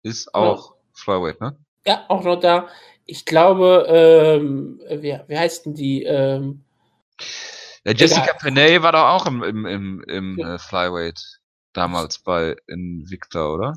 [0.06, 1.56] ist auch Flyweight, ne?
[1.86, 2.68] Ja, auch noch da.
[3.04, 6.02] Ich glaube, ähm, wie, wie heißt denn die?
[6.04, 6.64] Ähm,
[7.84, 8.36] Ja, Jessica Egal.
[8.40, 10.54] Penney war doch auch im, im, im, im Ja.
[10.54, 11.20] äh, Flyweight
[11.72, 13.74] damals bei Invicta, oder?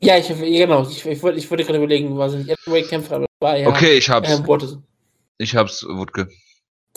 [0.00, 0.82] ja, ich, genau.
[0.88, 3.96] Ich, ich, wollte, ich wollte gerade überlegen, war sie nicht Heavyweight-Kämpfer, aber war ja Okay,
[3.98, 4.28] ich hab's.
[4.28, 4.82] ähm.
[5.38, 6.28] Ich hab's, Wutke.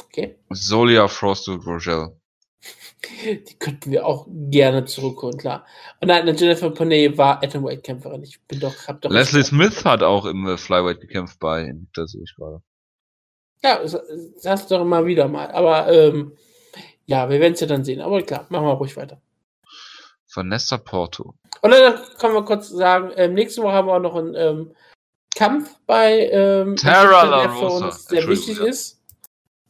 [0.04, 0.36] Okay.
[0.52, 2.20] Solia Frosted Rogel.
[3.24, 5.66] Die könnten wir auch gerne zurückholen, klar.
[6.02, 8.24] Und nein, Jennifer Bonet war Atomweight-Kämpferin.
[8.24, 9.12] Ich bin doch, hab doch.
[9.12, 12.62] Leslie Smith hat auch im äh, Flyweight gekämpft bei, das sehe ich gerade.
[13.64, 13.80] Ja,
[14.44, 15.52] das, du doch immer wieder mal.
[15.52, 16.34] Aber ähm,
[17.06, 18.02] ja, wir werden es ja dann sehen.
[18.02, 19.22] Aber klar, machen wir ruhig weiter.
[20.34, 21.36] Vanessa Porto.
[21.62, 24.76] Und dann können wir kurz sagen, ähm, nächste Woche haben wir auch noch einen ähm,
[25.36, 29.02] Kampf bei ähm, Tara der für uns sehr wichtig ist.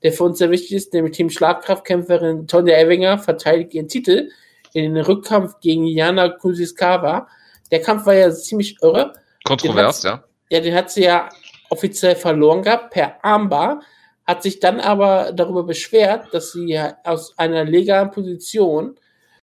[0.06, 4.30] Der für uns sehr wichtig ist, nämlich Team Schlagkraftkämpferin Tonja Evinger verteidigt ihren Titel
[4.72, 7.28] in den Rückkampf gegen Jana Kuziskawa.
[7.72, 9.14] Der Kampf war ja ziemlich irre.
[9.46, 10.24] Kontrovers, ja.
[10.52, 11.28] Ja, den hat sie ja
[11.72, 13.82] offiziell verloren gehabt per Armbar,
[14.28, 19.00] hat sich dann aber darüber beschwert, dass sie ja aus einer legalen Position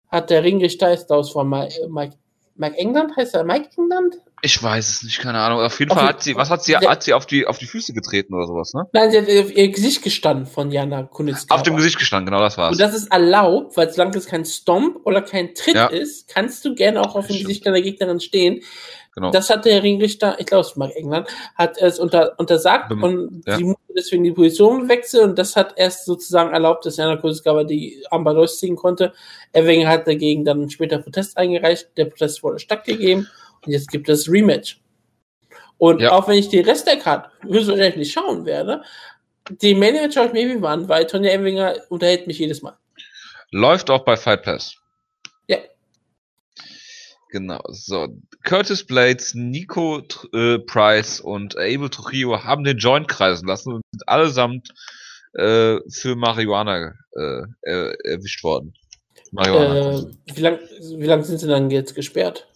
[0.07, 2.17] hat der Ringrichter ist aus von Mike, Mike,
[2.55, 4.19] Mike England, heißt er Mike England?
[4.45, 5.61] Ich weiß es nicht, keine Ahnung.
[5.61, 7.65] Auf jeden Auf Fall hat sie, was hat sie, hat sie auf die, auf die
[7.65, 8.87] Füße getreten oder sowas, ne?
[8.93, 11.59] Nein, sie hat auf ihr Gesicht gestanden von Jana Kunitskaya.
[11.59, 12.73] Auf dem Gesicht gestanden, genau das war's.
[12.73, 15.87] Und das ist erlaubt, weil solange es kein Stomp oder kein Tritt Ja.
[15.87, 17.39] ist, kannst du gerne auch auf dem.
[17.39, 18.63] Gesicht deiner Gegnerin stehen.
[19.15, 19.31] genau.
[19.31, 23.43] Das hat der Ringrichter, ich glaube, es Mark England, hat es unter, untersagt Bem- und
[23.47, 23.57] ja.
[23.57, 27.65] sie musste deswegen die Position wechseln und das hat erst sozusagen erlaubt, dass Jana Kuziskawa
[27.65, 29.15] die Armbar durchziehen konnte.
[29.53, 33.27] Erwinger hat dagegen dann später Protest eingereicht, der Protest wurde stattgegeben
[33.67, 34.81] jetzt gibt es Rematch.
[35.79, 36.13] Und Ja.
[36.13, 38.83] auch wenn ich die Rest der Karte höchstwahrscheinlich nicht schauen werde,
[39.51, 42.77] die Main Event schaue ich mir irgendwie an, weil Tonja Emwinger unterhält mich jedes Mal.
[43.51, 44.77] Läuft auch bei Fight Pass.
[45.49, 45.59] Ja.
[47.31, 48.09] Genau, so.
[48.45, 50.03] Curtis Blades, Nico
[50.33, 54.69] äh, Price und Abel Trujillo haben den Joint kreisen lassen und sind allesamt
[55.35, 58.75] äh, für Marihuana äh, äh, erwischt worden.
[59.33, 59.99] Marihuana.
[59.99, 60.05] Äh,
[60.35, 60.61] wie lange
[60.99, 62.47] wie lang sind sie dann jetzt gesperrt?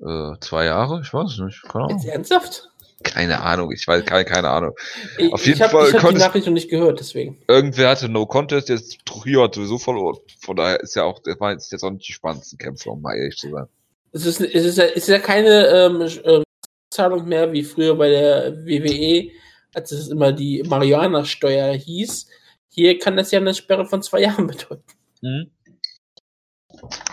[0.00, 1.00] Äh, zwei Jahre?
[1.02, 1.62] Ich weiß nicht.
[1.62, 2.12] Keine Jetzt Ahnung.
[2.12, 2.68] ernsthaft?
[3.02, 3.72] Keine Ahnung.
[3.72, 4.74] Ich weiß keine, keine Ahnung.
[5.18, 7.38] Ich, Auf jeden ich hab, Fall Ich habe die Nachricht noch nicht gehört, deswegen.
[7.48, 10.18] Irgendwer hatte No Contest, jetzt Trujillo hat sowieso verloren.
[10.40, 13.02] Von daher ist ja auch, der war jetzt jetzt auch nicht die spannendsten Kämpfe, um
[13.02, 13.66] mal ehrlich zu sein.
[14.12, 16.42] Es ist, es ist, ja, es ist ja keine ähm, ähm,
[16.90, 19.30] Zahlung mehr wie früher bei der WWE,
[19.74, 22.28] als es immer die Marihuana-Steuer hieß.
[22.68, 24.84] Hier kann das ja eine Sperre von zwei Jahren bedeuten.
[25.22, 25.50] Mhm.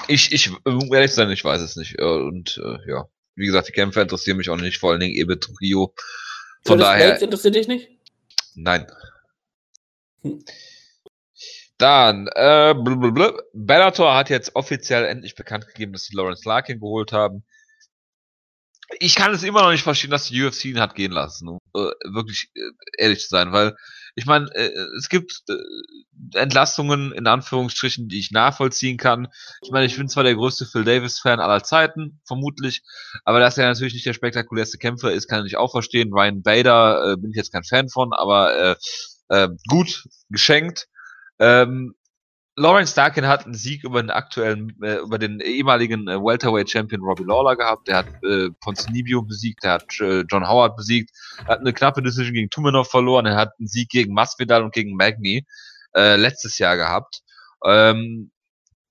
[0.08, 2.00] Ich, ich, um ehrlich zu sein, ich weiß es nicht.
[2.00, 3.06] Äh, Und äh, ja,
[3.36, 5.94] wie gesagt, die Kämpfe interessieren mich auch nicht, vor allen Dingen Ebe Trujillo.
[6.66, 7.90] Von Curtis daher, Blades interessiert dich nicht?
[8.56, 8.88] nein.
[10.22, 10.44] Hm.
[11.78, 13.42] Dann, äh, blablabla.
[13.54, 17.46] Bellator hat jetzt offiziell endlich bekannt gegeben, dass sie Lawrence Larkin geholt haben.
[18.98, 21.60] Ich kann es immer noch nicht verstehen, dass die UFC ihn hat gehen lassen, um
[21.76, 22.62] äh, wirklich äh,
[22.98, 23.76] ehrlich zu sein, weil
[24.16, 29.28] ich meine, äh, es gibt äh, Entlastungen in Anführungsstrichen, die ich nachvollziehen kann.
[29.62, 32.82] Ich meine, ich bin zwar der größte Phil Davis-Fan aller Zeiten, vermutlich,
[33.24, 36.12] aber dass er natürlich nicht der spektakulärste Kämpfer ist, kann ich auch verstehen.
[36.12, 38.76] Ryan Bader äh, bin ich jetzt kein Fan von, aber äh,
[39.30, 40.88] äh, gut geschenkt.
[41.40, 41.96] Ähm,
[42.60, 47.02] Lawrence Darkin hat einen Sieg über den aktuellen, äh, über den ehemaligen äh, Welterweight Champion
[47.02, 47.88] Robbie Lawler gehabt.
[47.88, 52.04] Der hat äh, Ponzinibbio besiegt, der hat äh, John Howard besiegt, er hat eine knappe
[52.04, 55.46] Decision gegen Tumenov verloren, er hat einen Sieg gegen Masvidal und gegen Magny
[55.96, 57.22] äh, letztes Jahr gehabt.
[57.64, 58.30] Ähm,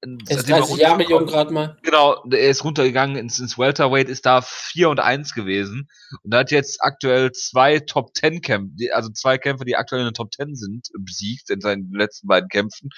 [0.01, 1.77] ist seitdem er 30 Jahre jung gerade mal.
[1.83, 5.89] Genau, er ist runtergegangen ins, ins Welterweight, ist da 4 und 1 gewesen
[6.23, 10.15] und hat jetzt aktuell zwei Top 10 Kämpfe, also zwei Kämpfer, die aktuell in den
[10.15, 12.91] Top 10 sind, besiegt in seinen letzten beiden Kämpfen.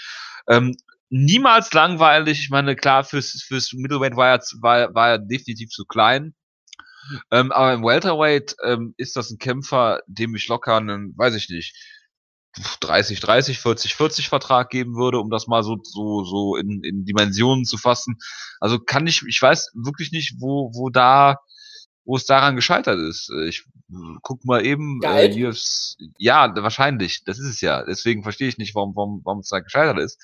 [0.48, 0.76] Ähm,
[1.08, 5.84] niemals langweilig, ich meine, klar, fürs, fürs Middleweight war er, war, war er definitiv zu
[5.84, 6.34] klein.
[7.30, 11.48] Ähm, aber im Welterweight ähm, ist das ein Kämpfer, dem ich locker einen, weiß ich
[11.48, 11.74] nicht,
[12.80, 17.04] 30, 30, 40, 40 Vertrag geben würde, um das mal so, so, so in, in
[17.04, 18.18] Dimensionen zu fassen.
[18.60, 21.36] Also kann ich, ich weiß wirklich nicht, wo, wo da,
[22.04, 23.30] wo es daran gescheitert ist.
[23.46, 23.64] Ich
[24.22, 27.84] guck mal eben, äh, UFC, ja, wahrscheinlich, das ist es ja.
[27.84, 30.18] Deswegen verstehe ich nicht, warum, warum, warum es da gescheitert ist.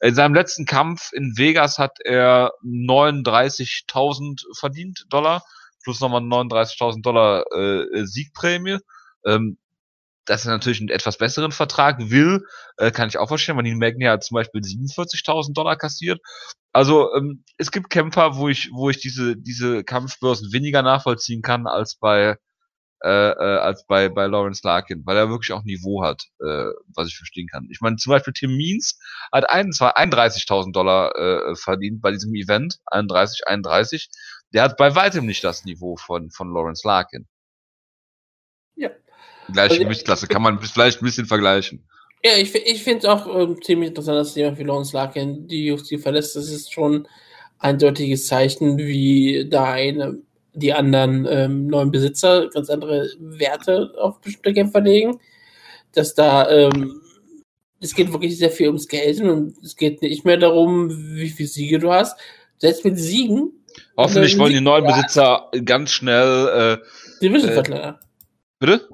[0.00, 5.42] In seinem letzten Kampf in Vegas hat er 39.000 verdient, Dollar,
[5.82, 8.78] plus nochmal 39.000 Dollar äh, Siegprämie.
[9.24, 9.58] Ähm,
[10.24, 12.44] dass er natürlich einen etwas besseren Vertrag will,
[12.76, 16.20] äh, kann ich auch verstehen, weil die Magni hat zum Beispiel 47.000 Dollar kassiert.
[16.72, 21.66] Also ähm, es gibt Kämpfer, wo ich, wo ich diese diese Kampfbörsen weniger nachvollziehen kann
[21.66, 22.38] als bei
[23.04, 27.08] äh, äh, als bei bei Lawrence Larkin, weil er wirklich auch Niveau hat, äh, was
[27.08, 27.68] ich verstehen kann.
[27.70, 28.98] Ich meine zum Beispiel Tim Means
[29.32, 34.08] hat 31.000 Dollar äh, verdient bei diesem Event, 31, 31.
[34.54, 37.26] Der hat bei weitem nicht das Niveau von von Lawrence Larkin.
[38.76, 38.90] Ja.
[39.52, 41.84] Gleiche Also- Gewichtsklasse, kann man vielleicht ein bisschen vergleichen.
[42.24, 45.72] Ja, ich, ich finde es auch ähm, ziemlich interessant, dass jemand wie Lawrence Larkin die
[45.72, 46.36] UFC verlässt.
[46.36, 47.08] Das ist schon ein
[47.58, 50.18] eindeutiges Zeichen, wie da eine,
[50.54, 55.18] die anderen ähm, neuen Besitzer ganz andere Werte auf bestimmte Kämpfer legen.
[55.94, 57.00] dass da ähm,
[57.80, 61.48] es geht wirklich sehr viel ums Geld und es geht nicht mehr darum, wie viele
[61.48, 62.16] Siege du hast.
[62.58, 63.64] Selbst mit Siegen.
[63.96, 67.98] Hoffentlich wollen die neuen Besitzer ganz schnell äh, Division äh, verkleinern.
[68.60, 68.88] Bitte?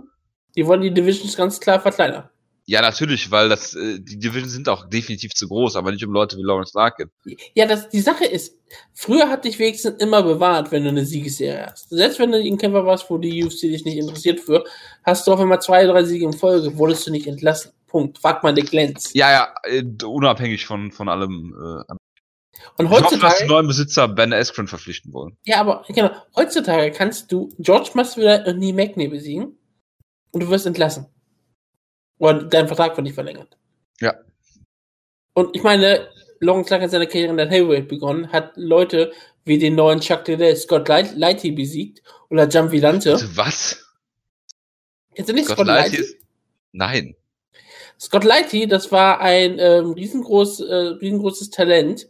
[0.58, 2.28] Die wollen die Divisions ganz klar verkleinern.
[2.66, 6.12] Ja, natürlich, weil das äh, die Divisions sind auch definitiv zu groß, aber nicht um
[6.12, 7.12] Leute wie Lawrence Larkin.
[7.54, 8.56] Ja, das die Sache ist,
[8.92, 11.90] früher hat dich wenigstens immer bewahrt, wenn du eine Siegesserie hast.
[11.90, 14.64] Selbst wenn du ein Kämpfer warst, wo die UFC dich nicht interessiert für,
[15.04, 17.70] hast du auf einmal zwei, drei Siege in Folge, wurdest du nicht entlassen.
[17.86, 18.18] Punkt.
[18.18, 19.12] Frag mal Dick Lenz.
[19.14, 21.54] Ja, ja, äh, unabhängig von von allem.
[21.54, 21.94] Äh,
[22.78, 25.36] und heutzutage, ich hoffe, dass die neuen Besitzer Ben Askren verpflichten wollen.
[25.44, 29.57] Ja, aber genau, heutzutage kannst du George Masvidal und Nie Magny besiegen
[30.32, 31.06] und du wirst entlassen.
[32.18, 33.56] Oder dein Vertrag wird nicht verlängert.
[34.00, 34.14] Ja.
[35.34, 36.08] Und ich meine,
[36.40, 39.12] Logan Clark hat seine Karriere in der Heavyweight begonnen, hat Leute
[39.44, 43.18] wie den neuen Chuck Liddell, Scott Lighty besiegt oder Jump Villante.
[43.34, 43.84] Was?
[45.14, 45.96] Kennst du nicht Scott, Scott Lighty?
[45.96, 46.16] Ist...
[46.72, 47.16] Nein.
[47.98, 52.08] Scott Lighty, das war ein ähm, riesengroß, äh, riesengroßes Talent,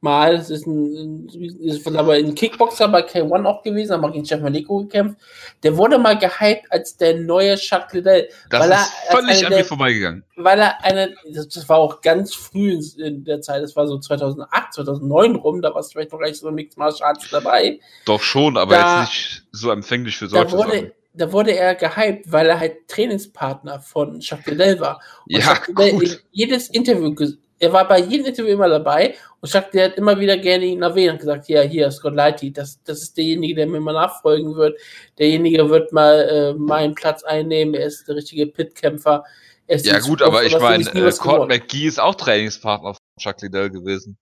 [0.00, 0.34] mal.
[0.34, 1.28] Es ist ein,
[1.60, 5.18] ist aber ein Kickboxer bei K1 auch gewesen, aber gegen Jeff Maleko gekämpft.
[5.62, 8.28] Der wurde mal gehypt als der neue Chuck Liddell.
[8.50, 10.24] Das weil ist er, völlig an mir vorbeigegangen.
[10.36, 14.74] Weil er eine, das, war auch ganz früh in der Zeit, das war so 2008,
[14.74, 17.80] 2009 rum, da war es vielleicht noch gleich so ein Mixed Martial Arts dabei.
[18.04, 21.52] Doch schon, aber da, jetzt nicht so empfänglich für solche da wurde, Sachen da wurde
[21.52, 25.00] er gehypt, weil er halt Trainingspartner von Chuck Liddell war.
[25.26, 27.14] Und ja, Chuck Liddell jedes Interview
[27.58, 30.82] er war bei jedem Interview immer dabei und Chuck, der hat immer wieder gerne ihn
[30.82, 34.54] erwähnt und gesagt, ja, hier, Scott Lighty, das, das ist derjenige, der mir mal nachfolgen
[34.54, 34.78] wird.
[35.18, 39.24] Derjenige wird mal äh, meinen Platz einnehmen, er ist der richtige Pitkämpfer.
[39.68, 44.16] Ja gut, aber ich meine, äh, Cord McGee ist auch Trainingspartner von Chuck Liddell gewesen.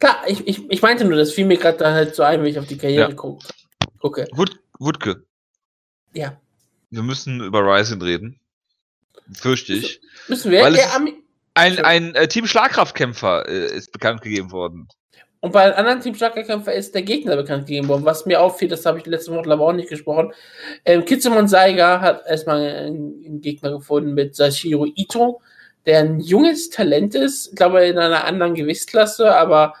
[0.00, 2.48] Klar, ich, ich, ich meinte nur, das fiel mir gerade dann halt so ein, wenn
[2.48, 3.14] ich auf die Karriere ja.
[3.14, 3.46] gucke.
[4.00, 4.26] Okay.
[4.32, 5.24] Wut, Wutke.
[6.12, 6.40] Ja.
[6.90, 8.40] Wir müssen über Ryzen reden.
[9.32, 10.00] Fürchte ich.
[10.28, 10.62] Müssen wir?
[10.62, 10.96] Weil ja,
[11.54, 14.88] ein, ein äh, Team Schlagkraftkämpfer äh, ist bekannt gegeben worden.
[15.40, 18.04] Und bei einem anderen Team Schlagkraftkämpfer ist der Gegner bekannt gegeben worden.
[18.04, 20.32] Was mir auffiel, das habe ich letzte Woche aber auch nicht gesprochen.
[20.84, 25.42] Ähm, Kitsumon Saiga hat erstmal einen, einen, Gegner gefunden mit Sashiro Ito,
[25.86, 29.74] der ein junges Talent ist, ich glaube in einer anderen Gewichtsklasse, aber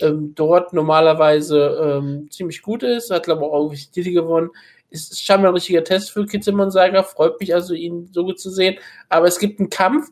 [0.00, 4.50] ähm, dort normalerweise ähm, ziemlich gut ist, hat glaube ich auch irgendwelche Titel gewonnen.
[4.88, 8.50] Ist scheinbar ein richtiger Test für Kitsumon Saiga, freut mich also, ihn so gut zu
[8.50, 8.78] sehen.
[9.10, 10.08] Aber es gibt einen Kampf,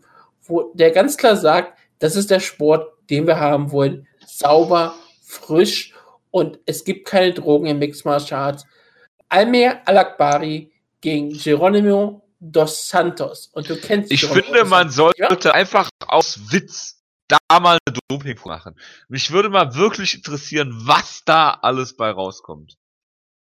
[0.48, 4.06] wo der ganz klar sagt, das ist der Sport, den wir haben wollen.
[4.26, 5.94] Sauber, frisch
[6.30, 8.66] und es gibt keine Drogen im Mixed Martial Arts.
[9.28, 13.50] Almer Alakbari gegen Geronimo dos Santos.
[13.52, 15.50] Und du kennst Ich Geronimo finde, man sollte ja?
[15.52, 18.74] einfach aus Witz da mal eine Doping machen.
[19.08, 22.76] Mich würde mal wirklich interessieren, was da alles bei rauskommt.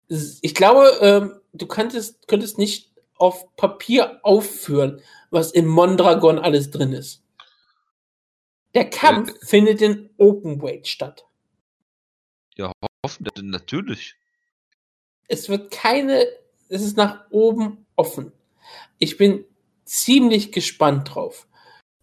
[0.09, 5.01] Ich glaube, ähm, du könntest, könntest nicht auf Papier aufführen,
[5.31, 7.23] was in Mondragon alles drin ist.
[8.75, 11.25] Der Kampf äh, findet in Open Weight statt.
[12.57, 12.73] Ja,
[13.05, 14.17] hoffentlich, natürlich.
[15.29, 16.27] Es wird keine,
[16.69, 18.33] es ist nach oben offen.
[18.99, 19.45] Ich bin
[19.85, 21.47] ziemlich gespannt drauf,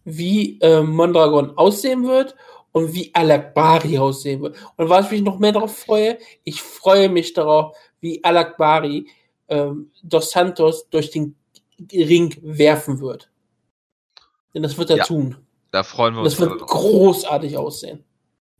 [0.04, 2.34] wie äh, Mondragon aussehen wird
[2.72, 4.56] und wie Alakbari aussehen wird.
[4.76, 9.08] Und was ich mich noch mehr darauf freue, ich freue mich darauf, wie Alakbari
[9.48, 11.36] ähm, Dos Santos durch den
[11.92, 13.30] Ring werfen wird.
[14.54, 15.36] Denn das wird er ja, tun.
[15.70, 16.36] Da freuen wir uns.
[16.36, 18.04] Das wird großartig aussehen.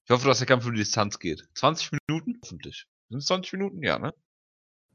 [0.05, 1.47] Ich hoffe, dass der Kampf für die Distanz geht.
[1.55, 2.39] 20 Minuten?
[2.43, 2.87] Hoffentlich.
[3.09, 3.83] Sind es 20 Minuten?
[3.83, 4.15] Ja, ne?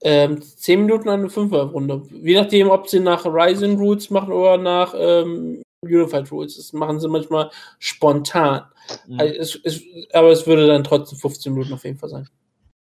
[0.01, 2.03] Ähm, 10 Minuten an eine 5er Runde.
[2.11, 6.57] Je nachdem, ob sie nach Ryzen Rules machen oder nach ähm, Unified Rules.
[6.57, 8.65] Das machen sie manchmal spontan.
[9.07, 9.19] Mhm.
[9.19, 9.83] Also es, es,
[10.13, 12.29] aber es würde dann trotzdem 15 Minuten auf jeden Fall sein.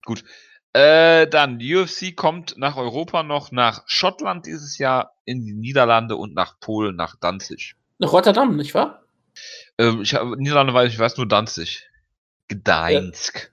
[0.05, 0.23] Gut.
[0.77, 6.35] Äh, dann, UFC kommt nach Europa noch nach Schottland dieses Jahr, in die Niederlande und
[6.35, 7.75] nach Polen, nach Danzig.
[7.97, 9.01] Nach Rotterdam, nicht wahr?
[9.79, 11.89] Ähm, ich habe Niederlande weiß ich weiß nur Danzig.
[12.47, 13.51] Gdańsk.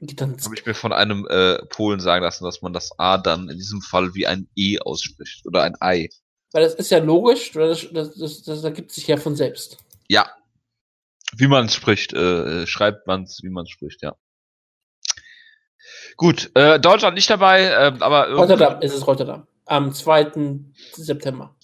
[0.00, 0.06] Ja.
[0.06, 0.46] Gdańsk.
[0.46, 3.58] Habe ich mir von einem äh, Polen sagen lassen, dass man das A dann in
[3.58, 6.08] diesem Fall wie ein E ausspricht oder ein Ei.
[6.52, 9.76] Weil das ist ja logisch, das, das, das, das ergibt sich ja von selbst.
[10.08, 10.30] Ja.
[11.36, 14.16] Wie man es spricht, äh, äh schreibt man es, wie man es spricht, ja.
[16.16, 19.46] Gut, äh, Deutschland nicht dabei, äh, aber Rotterdam ist es Rotterdam.
[19.66, 20.32] Am 2.
[20.92, 21.54] September.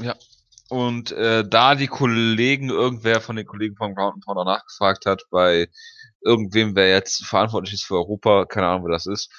[0.00, 0.14] Ja.
[0.68, 5.68] Und äh, da die Kollegen, irgendwer von den Kollegen vom Ground Pounder nachgefragt hat, bei
[6.22, 9.30] irgendwem, wer jetzt verantwortlich ist für Europa, keine Ahnung, wer das ist,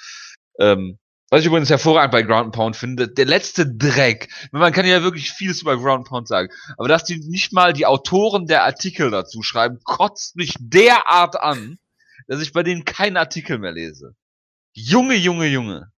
[0.58, 0.98] ähm,
[1.30, 4.28] was ich übrigens hervorragend bei Ground Pound finde, der letzte Dreck.
[4.50, 6.48] Man kann ja wirklich vieles über Ground Pound sagen.
[6.78, 11.78] Aber dass die nicht mal die Autoren der Artikel dazu schreiben, kotzt mich derart an
[12.28, 14.14] dass ich bei denen keinen Artikel mehr lese.
[14.74, 15.90] Junge, Junge, Junge.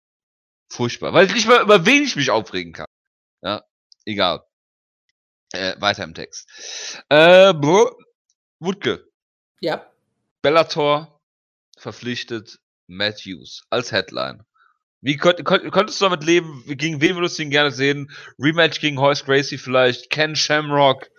[0.69, 1.13] Furchtbar.
[1.13, 2.87] Weil ich nicht mal über wen ich mich aufregen kann.
[3.43, 3.63] Ja,
[4.07, 4.43] egal.
[5.53, 6.49] Äh, weiter im Text.
[7.09, 7.99] Äh, Bro,
[8.61, 9.11] Wutke.
[9.61, 9.91] Ja.
[10.43, 11.21] Bellator
[11.77, 14.45] verpflichtet Matthews als Headline.
[15.01, 16.63] Wie könnt, könnt, könntest du damit leben?
[16.67, 18.11] Gegen wen würdest du ihn gerne sehen?
[18.39, 20.11] Rematch gegen Horace Gracie vielleicht?
[20.11, 21.11] Ken Shamrock?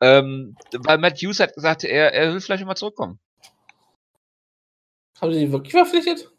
[0.00, 3.18] Ähm, weil Matt Hughes hat gesagt, er, er will vielleicht mal zurückkommen.
[5.20, 6.30] Haben sie ihn wirklich verpflichtet?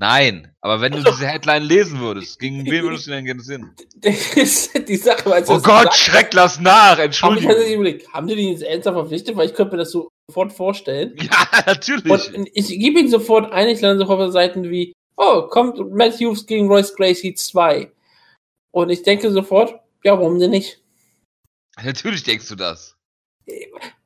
[0.00, 3.74] Nein, aber wenn du diese Headline lesen würdest, gegen wen würdest du denn gerne sehen?
[4.00, 7.50] Das ist die Sache, weil Oh Gott, Schreck, lass nach, Entschuldigung.
[7.50, 9.36] Hab ich überlegt, haben die den jetzt ernsthaft verpflichtet?
[9.36, 11.16] Weil ich könnte mir das sofort vorstellen.
[11.20, 12.32] Ja, natürlich.
[12.34, 16.46] Und ich gebe ihn sofort ein, ich lande sofort auf Seiten wie, oh, kommt Matthews
[16.46, 17.90] gegen Royce Gracie 2.
[18.70, 19.74] Und ich denke sofort,
[20.04, 20.80] ja, warum denn nicht?
[21.82, 22.94] Natürlich denkst du das.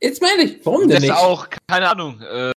[0.00, 1.18] Jetzt meine ich, warum denn Das ist nicht?
[1.18, 2.52] auch, keine Ahnung, äh,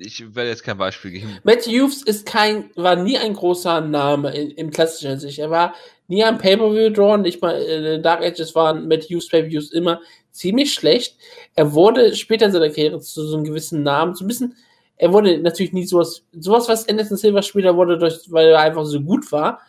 [0.00, 1.38] ich werde jetzt kein Beispiel geben.
[1.44, 5.38] Matt Hughes ist kein, war nie ein großer Name in, im klassischen Sicht.
[5.38, 5.74] Er war
[6.08, 11.16] nie ein Pay-Per-View-Draw, nicht mal in Dark Ages waren Matt Hughes Pay-Per-Views immer ziemlich schlecht.
[11.54, 14.54] Er wurde später in seiner Karriere zu so einem gewissen Namen, so ein bisschen,
[14.96, 18.84] er wurde natürlich nie sowas, sowas, was Anderson Silver Spieler wurde, durch, weil er einfach
[18.84, 19.60] so gut war.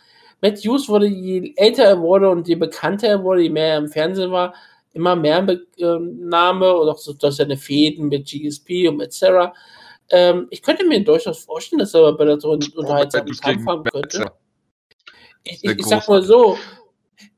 [0.42, 3.78] Matt Hughes wurde, je älter er wurde und je bekannter er wurde, je mehr er
[3.80, 4.54] im Fernsehen war,
[4.94, 9.12] immer mehr ein Be ähm, Name oder auch so durch seine Fäden mit GSP und
[9.12, 9.54] Sarah.
[10.10, 13.84] Ähm, ich könnte mir durchaus vorstellen, dass er bei der so einen unterhaltsamen Kampf haben
[13.84, 14.32] könnte.
[15.44, 16.58] Ich, ich, ich sag mal so,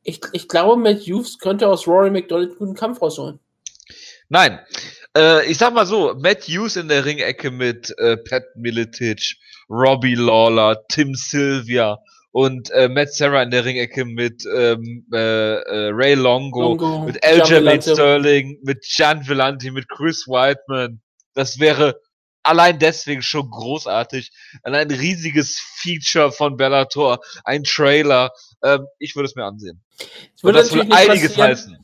[0.03, 3.39] ich, ich glaube, Matt Hughes könnte aus Rory McDonald einen guten Kampf rausholen.
[4.30, 4.59] Nein.
[5.17, 9.36] Äh, ich sag mal so, Matt Hughes in der Ringecke mit äh, Pat Militic,
[9.70, 11.99] Robbie Lawler, Tim Sylvia
[12.32, 17.24] und äh, Matt Sarah in der Ringecke mit ähm, äh, äh, Ray Longo, Longo, mit
[17.24, 17.82] Aljamain.
[17.82, 21.01] Sterling, mit Gian Villanti, mit Chris Whiteman.
[21.34, 21.99] Das wäre
[22.50, 24.32] allein deswegen schon großartig.
[24.64, 28.32] Ein riesiges Feature von Bellator, ein Trailer.
[28.64, 29.82] Ähm, ich würde es mir ansehen.
[30.36, 31.78] Es würde das würde natürlich einiges heißen.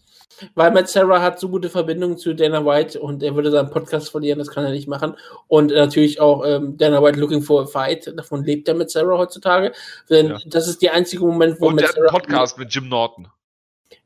[0.53, 4.09] weil Matt Sarah hat so gute Verbindungen zu Dana White und er würde seinen Podcast
[4.09, 5.15] verlieren, das kann er nicht machen.
[5.47, 9.17] Und natürlich auch ähm, Dana White looking for a fight, davon lebt er mit Sarah
[9.17, 9.71] heutzutage.
[10.09, 10.39] Denn Ja.
[10.45, 13.27] das ist der einzige Moment, wo Und der Matt einen Sarah, Podcast mit Jim Norton.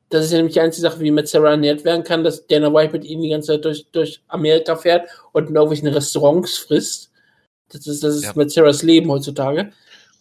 [0.10, 2.74] Das ist ja nämlich die einzige Sache, wie Matt Sarah ernährt werden kann, dass Dana
[2.74, 7.12] White mit ihm die ganze Zeit durch, durch Amerika fährt und in irgendwelchen Restaurants frisst.
[7.70, 8.34] Das ist, das ist Ja.
[8.36, 9.72] Matt Sarahs Leben heutzutage.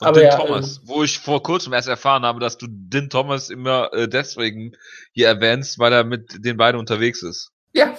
[0.01, 3.11] Und Aber Din ja, Thomas, wo ich vor kurzem erst erfahren habe, dass du Din
[3.11, 4.77] Thomas immer äh, deswegen
[5.13, 7.51] hier erwähnst, weil er mit den beiden unterwegs ist.
[7.73, 7.97] Ja.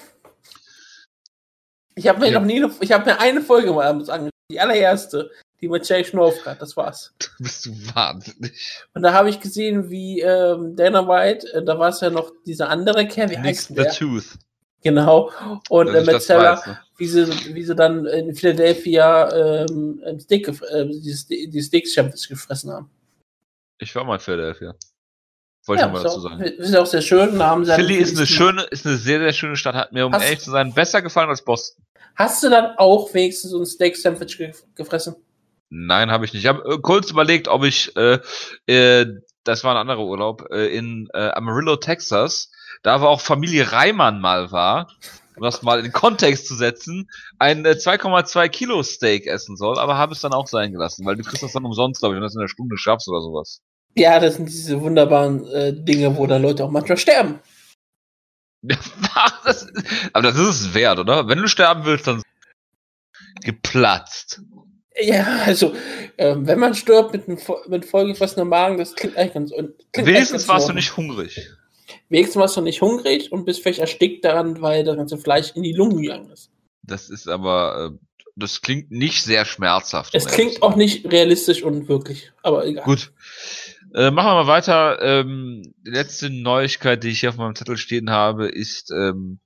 [1.95, 2.39] Ich habe mir Ja.
[2.39, 5.29] noch nie, eine, ich habe mir eine Folge mal angeschaut, die allererste,
[5.61, 7.13] die mit Jay Schnorf hat, das war's.
[7.39, 8.83] Bist du wahnsinnig.
[8.93, 12.31] Und da habe ich gesehen, wie ähm, Dana White, äh, da war es ja noch
[12.45, 13.91] dieser andere Kerl, wie heißt the der?
[13.91, 14.37] Tooth.
[14.81, 15.29] Genau.
[15.69, 16.79] Und äh, ich mit Sarah, weiß, ne?
[16.97, 22.89] wie sie, wie sie dann in Philadelphia ähm, gef- äh, die, die Steaks gefressen haben.
[23.77, 24.75] Ich war mal in Philadelphia.
[25.65, 26.41] Wollte ich nochmal ist dazu auch, sagen.
[26.41, 27.37] ist auch sehr schön.
[27.37, 29.75] Da haben sie Philly ist eine schöne, ist eine sehr, sehr schöne Stadt.
[29.75, 31.83] Hat mir, um Hast- ehrlich zu sein, besser gefallen als Boston.
[32.15, 35.15] Hast du dann auch wenigstens so ein Steak-Sandwich ge gefressen?
[35.69, 36.43] Nein, habe ich nicht.
[36.43, 38.19] Ich habe äh, kurz überlegt, ob ich, äh,
[38.65, 39.05] äh,
[39.43, 42.51] das war ein anderer Urlaub, äh, in äh, Amarillo, Texas,
[42.81, 44.87] da wo auch Familie Reimann mal war,
[45.35, 49.77] um das mal in den Kontext zu setzen, ein äh, 2,2 Kilo Steak essen soll,
[49.77, 52.15] aber habe es dann auch sein gelassen, weil du kriegst das dann umsonst, glaube ich,
[52.15, 53.61] wenn du das in einer Stunde schaffst oder sowas.
[53.95, 57.39] Ja, das sind diese wunderbaren äh, Dinge, wo dann Leute auch manchmal sterben.
[58.61, 59.67] das,
[60.13, 61.27] aber das ist es wert, oder?
[61.27, 62.21] Wenn du sterben willst, dann
[63.41, 64.41] geplatzt.
[64.99, 65.73] Ja, also,
[66.17, 67.37] ähm, wenn man stirbt mit einem
[67.67, 69.51] mit vollgefressenem Magen, das klingt eigentlich ganz.
[69.91, 71.49] klingt Wenigstens warst du nicht hungrig.
[72.09, 75.63] Wenigstens warst du nicht hungrig und bist vielleicht erstickt daran, weil das ganze Fleisch in
[75.63, 76.51] die Lungen gegangen ist.
[76.83, 77.97] Das ist aber, äh,
[78.35, 80.15] das klingt nicht sehr schmerzhaft.
[80.15, 82.83] Es klingt auch nicht realistisch und wirklich, aber egal.
[82.83, 83.11] Gut.
[83.93, 85.01] Äh, machen wir mal weiter.
[85.01, 89.39] Ähm, die letzte Neuigkeit, die ich hier auf meinem Zettel stehen habe, ist ähm,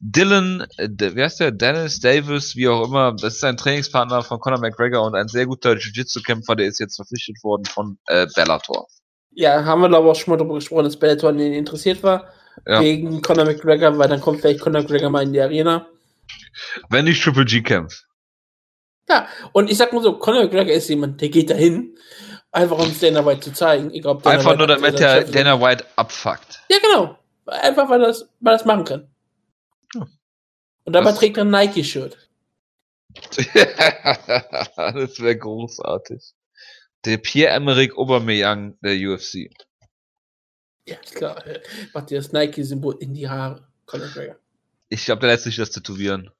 [0.00, 1.50] Dylan, äh, wer ist der?
[1.50, 3.12] Dennis Davis, wie auch immer.
[3.12, 6.96] Das ist ein Trainingspartner von Conor McGregor und ein sehr guter Jiu-Jitsu-Kämpfer, der ist jetzt
[6.96, 8.88] verpflichtet worden von äh, Bellator.
[9.32, 12.02] Ja, haben wir glaube ich auch schon mal darüber gesprochen, dass Bellator an den interessiert
[12.02, 12.28] war.
[12.66, 12.80] Ja.
[12.80, 15.86] Gegen Conor McGregor, weil dann kommt vielleicht Conor McGregor mal in die Arena.
[16.88, 18.06] Wenn nicht Triple G kämpft.
[19.08, 21.94] Ja, und ich sag mal so, Conor McGregor ist jemand, der geht dahin,
[22.52, 23.90] einfach um es Dana White zu zeigen.
[23.92, 25.24] Egal, Dana Einfach White nur, damit der.
[25.24, 26.62] Dana White abfuckt.
[26.70, 27.18] Ja, genau.
[27.46, 29.10] Einfach, weil er das, weil das machen kann.
[30.84, 32.16] Und dabei Das- trägt er ein Nike-Shirt.
[33.36, 36.22] das wäre großartig.
[37.04, 39.50] Der Pierre-Emerick Aubameyang der UFC.
[40.86, 41.42] Ja, klar.
[41.92, 43.66] Macht dir das Nike-Symbol in die Haare.
[43.86, 44.36] Conor McGregor.
[44.88, 46.30] Ich glaube, der lässt sich das tätowieren.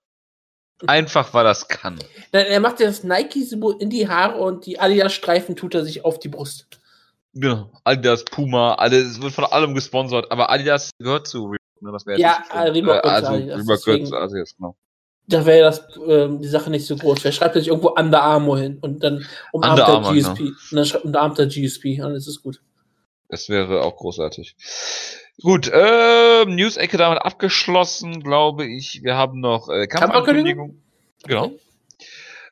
[0.87, 1.99] Einfach, weil das kann.
[2.33, 6.05] Nein, er macht dir das Nike-Symbol in die Haare und die Adidas-Streifen tut er sich
[6.05, 6.67] auf die Brust.
[7.35, 7.71] Genau.
[7.85, 11.55] Adidas, Puma, alles wird von allem gesponsert, aber Adidas gehört zu.
[11.83, 11.93] Ne?
[11.93, 14.77] Das ja, äh, Reebok äh, also, Reebok gehört zu Adidas, genau.
[15.27, 17.23] Da wäre das ähm, die Sache nicht so groß.
[17.23, 20.39] Wer schreibt sich irgendwo Under Armour hin und dann umarmt der GSP.
[20.39, 20.51] Genau.
[20.71, 22.61] Und dann schreibt umarmt der GSP und es ist gut.
[23.29, 24.57] Das wäre auch großartig.
[25.41, 29.03] Gut, äh, News-Ecke damit abgeschlossen, glaube ich.
[29.05, 30.83] Wir haben noch äh, Kampfankündigung.
[31.27, 31.45] Genau.
[31.45, 31.61] Okay.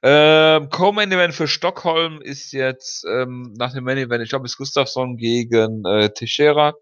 [0.02, 4.56] Ähm, Co-Main Event für Stockholm ist jetzt ähm, nach dem Main Event, ich glaube, ist
[4.56, 6.74] Gustafsson gegen äh, Teixeira.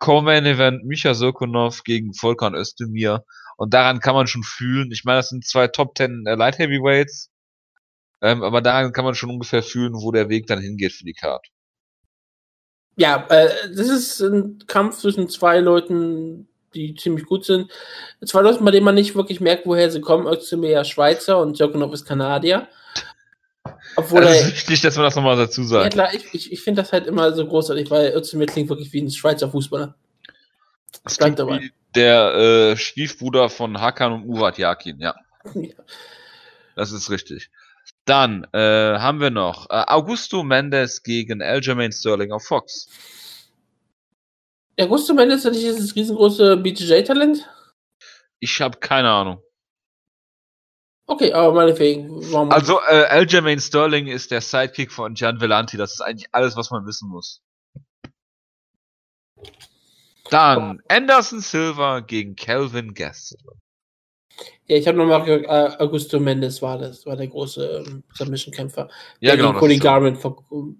[0.00, 3.24] Co-Main Event Micha Sokonov gegen Volkan Özdemir.
[3.56, 4.90] Und daran kann man schon fühlen.
[4.90, 7.30] Ich meine, das sind zwei Top Ten äh, Light Heavyweights.
[8.22, 11.12] Ähm, aber daran kann man schon ungefähr fühlen, wo der Weg dann hingeht für die
[11.12, 11.46] Card.
[12.96, 17.70] Ja, äh, das ist ein Kampf zwischen zwei Leuten, die ziemlich gut sind.
[18.24, 20.26] Zwei Leute, bei denen man nicht wirklich merkt, woher sie kommen.
[20.26, 22.68] Özdemir ja Schweizer und Jokunov ist Kanadier.
[24.10, 25.84] Obwohl das ist wichtig, dass man das nochmal dazu sagt.
[25.84, 28.92] Ja klar, ich, ich, ich finde das halt immer so großartig, weil Özdemir klingt wirklich
[28.92, 29.94] wie ein Schweizer Fußballer.
[31.04, 31.60] Das klingt dabei.
[31.60, 35.14] Wie der äh, Stiefbruder von Hakan und Murat Yakin, ja.
[35.54, 35.74] ja.
[36.76, 37.50] Das ist richtig.
[38.04, 38.58] Dann äh,
[38.98, 42.88] haben wir noch äh, Augusto Mendes gegen Aljamain Sterling auf Fox.
[44.78, 47.46] Augusto Mendes hat nicht dieses riesengroße BJJ-Talent?
[48.38, 49.42] Ich habe keine Ahnung.
[51.10, 52.08] Okay, aber meinetwegen.
[52.32, 55.76] Warum also, äh, Aljamain Sterling ist der Sidekick von Gian Vellanti.
[55.76, 57.42] Das ist eigentlich alles, was man wissen muss.
[60.30, 63.58] Dann Anderson Silva gegen Calvin Gastelum.
[64.66, 68.88] Ja, ich habe nochmal gehört, äh, Augusto Mendes war das, war der große ähm, Submission-Kämpfer,
[69.18, 70.36] ja, der genau, gegen Cody Garment ver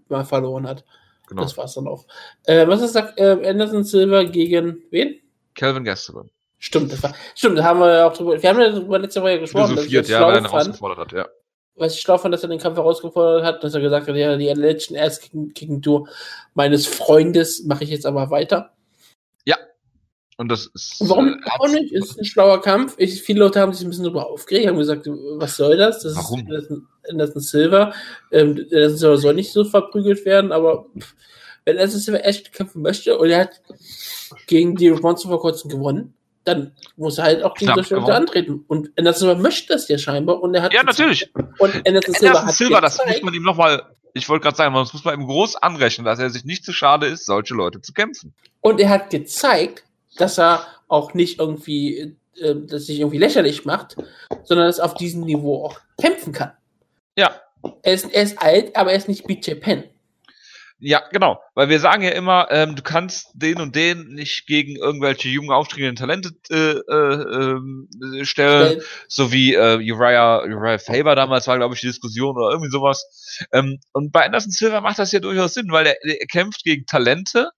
[0.09, 0.85] mal verloren hat.
[1.27, 1.43] Genau.
[1.43, 2.07] Das war's dann auch.
[2.45, 5.21] Äh, was ist sagt äh, Anderson Silva gegen wen?
[5.55, 6.31] Calvin Gastelum.
[6.61, 9.23] Stimmt, das war, stimmt, da haben wir ja auch drüber, wir haben ja darüber letzte
[9.23, 9.71] Woche gesprochen.
[9.71, 11.27] Philosophiert, ja, weil er ihn herausgefordert hat, ja.
[11.75, 14.37] Was ich schlau fand, dass er den Kampf herausgefordert hat, dass er gesagt hat, ja,
[14.37, 16.07] die Alleged Ass Kicking Tour
[16.55, 18.73] meines Freundes mache ich jetzt aber weiter.
[20.41, 20.97] Und das ist.
[21.01, 21.93] Warum äh, auch nicht?
[21.93, 22.95] Ist ein schlauer Kampf.
[22.97, 26.01] Ich, viele Leute haben sich ein bisschen darüber aufgeregt, haben gesagt, was soll das?
[26.01, 26.51] Das Warum?
[26.51, 26.73] ist
[27.11, 27.93] Anderson Silver.
[28.33, 30.87] Ähm, Anderson Silver soll nicht so verprügelt werden, aber
[31.67, 33.61] wenn Anderson Silver echt kämpfen möchte und er hat
[34.47, 36.15] gegen die Monster vor kurzem gewonnen,
[36.45, 38.65] dann muss er halt auch gegen solche Leute antreten.
[38.67, 40.73] Und Anderson Silver möchte das ja scheinbar und er hat.
[40.73, 41.31] Ja, natürlich.
[41.59, 42.55] Und Anderson Anderson hat.
[42.55, 43.83] Silver, das muss man ihm nochmal
[44.15, 46.73] ich wollte gerade sagen, man muss man ihm groß anrechnen, dass er sich nicht zu
[46.73, 48.35] schade ist, solche Leute zu kämpfen.
[48.61, 49.85] Und er hat gezeigt,
[50.17, 53.97] dass er auch nicht irgendwie, äh, dass sich irgendwie lächerlich macht,
[54.45, 56.53] sondern dass er auf diesem Niveau auch kämpfen kann.
[57.17, 57.33] Ja.
[57.83, 59.85] Er ist, er ist alt, aber er ist nicht BJ Penn.
[60.83, 64.77] Ja, genau, weil wir sagen ja immer, ähm, du kannst den und den nicht gegen
[64.77, 71.47] irgendwelche jungen, aufstrebenden Talente äh, äh, äh, stellen, so wie äh, Uriah, Uriah Faber damals
[71.49, 73.47] war, glaube ich, die Diskussion oder irgendwie sowas.
[73.53, 76.87] Ähm, und bei Anderson Silver macht das ja durchaus Sinn, weil er, er kämpft gegen
[76.87, 77.51] Talente,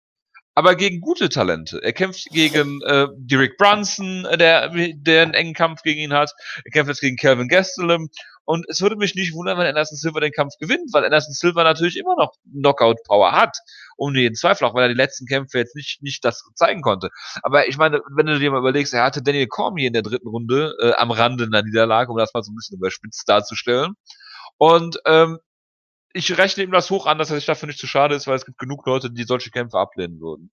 [0.54, 1.80] aber gegen gute Talente.
[1.82, 6.32] Er kämpft gegen äh, Derek Brunson, äh, der, der einen engen Kampf gegen ihn hat.
[6.64, 8.10] Er kämpft jetzt gegen Calvin Gastelum.
[8.44, 11.62] Und es würde mich nicht wundern, wenn Anderson Silva den Kampf gewinnt, weil Anderson Silva
[11.62, 13.56] natürlich immer noch Knockout-Power hat.
[13.96, 17.10] Um jeden Zweifel, auch weil er die letzten Kämpfe jetzt nicht, nicht das zeigen konnte.
[17.42, 20.26] Aber ich meine, wenn du dir mal überlegst, er hatte Daniel Cormier in der dritten
[20.26, 23.94] Runde äh, am Rande einer Niederlage, um das mal so ein bisschen überspitzt darzustellen.
[24.58, 25.38] Und ähm,
[26.12, 28.36] ich rechne ihm das hoch an, dass er sich dafür nicht zu schade ist, weil
[28.36, 30.50] es gibt genug Leute, die solche Kämpfe ablehnen würden.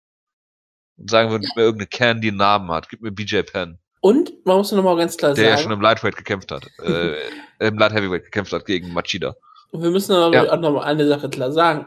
[0.97, 2.89] Und sagen würden, gib mir irgendeine Can, die einen Namen hat.
[2.89, 3.79] Gib mir BJ Penn.
[4.01, 5.47] Und, man muss nochmal ganz klar der sagen.
[5.47, 6.67] Der ja schon im Lightweight gekämpft hat.
[6.83, 7.17] äh,
[7.59, 9.37] Im Light Heavyweight gekämpft hat gegen Machida.
[9.71, 10.53] Und wir müssen aber ja.
[10.53, 11.87] auch nochmal eine Sache klar sagen.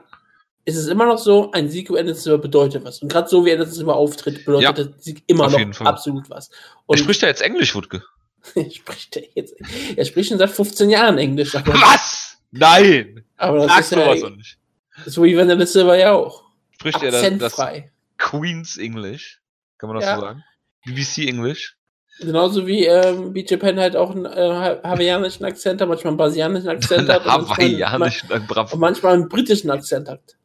[0.63, 3.01] Es ist immer noch so, ein Sieg über Anderson Silver bedeutet was.
[3.01, 6.51] Und gerade so wie Anderson Silver auftritt, bedeutet ja, der Sieg immer noch absolut was.
[6.85, 8.03] Und er spricht er jetzt Englisch, Wutke?
[8.71, 9.55] spricht er jetzt,
[9.95, 11.53] er spricht schon seit 15 Jahren Englisch.
[11.53, 12.37] was?
[12.51, 13.23] Nein!
[13.37, 14.57] Aber das Sag ist sowas ja, nicht.
[15.05, 16.43] So wie Vanilla Silver ja auch.
[16.71, 17.83] Spricht er das, das
[18.17, 19.41] Queen's English?
[19.77, 20.15] Kann man das ja.
[20.15, 20.43] so sagen?
[20.85, 21.75] BBC English?
[22.19, 26.69] Genauso wie ähm, BJ Penn halt auch einen äh, hawaiianischen Akzent hat, manchmal einen brasilianischen
[26.69, 27.25] Akzent hat.
[27.25, 30.35] hawaiianischen, manchmal, und manchmal einen britischen Akzent hat.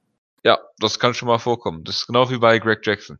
[0.44, 1.84] Ja, das kann schon mal vorkommen.
[1.84, 3.18] Das ist genau wie bei Greg Jackson.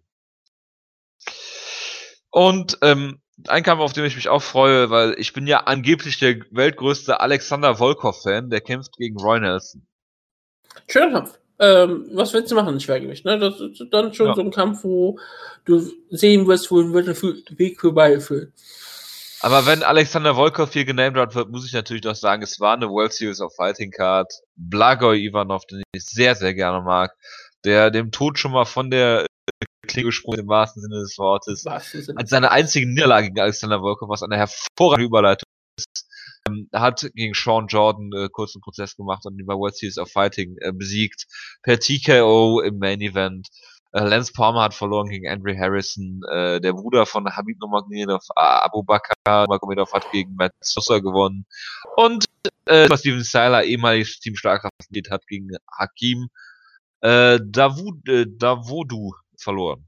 [2.30, 6.18] Und ähm, ein Kampf, auf den ich mich auch freue, weil ich bin ja angeblich
[6.18, 9.86] der weltgrößte Alexander Volkov-Fan, der kämpft gegen Roy Nelson.
[10.88, 11.38] Schöner Kampf.
[11.58, 13.24] Ähm, was willst du machen Schwergewicht?
[13.24, 13.38] Ne?
[13.38, 14.34] Das ist dann schon ja.
[14.34, 15.18] so ein Kampf, wo
[15.64, 17.16] du sehen wirst, wo der
[17.58, 18.52] Weg vorbeiführt.
[19.40, 22.88] Aber wenn Alexander Volkov hier genamed wird, muss ich natürlich noch sagen, es war eine
[22.88, 24.32] World Series of Fighting Card.
[24.56, 27.14] Blagoj Ivanov, den ich sehr, sehr gerne mag,
[27.64, 29.26] der dem Tod schon mal von der
[29.86, 31.66] Klinge gesprungen im wahrsten Sinne des Wortes.
[31.66, 35.48] Als seine einzige Niederlage gegen Alexander Volkov, was eine hervorragende Überleitung
[35.78, 36.05] ist.
[36.72, 40.56] Hat gegen Sean Jordan äh, kurzen Prozess gemacht und ihn bei World Series of Fighting
[40.60, 41.26] äh, besiegt.
[41.62, 43.48] Per TKO im Main Event.
[43.92, 46.20] Äh, Lance Palmer hat verloren gegen Andrew Harrison.
[46.30, 51.46] Äh, der Bruder von Habib Nurmagomedov, Abu Bakr Nurmagomedov hat gegen Matt Sosa gewonnen.
[51.96, 52.26] Und
[52.66, 54.74] äh, Steven Styler, ehemaliges Team Starkraft,
[55.10, 56.28] hat gegen Hakim
[57.00, 59.86] äh, Davud, äh, Davodu verloren.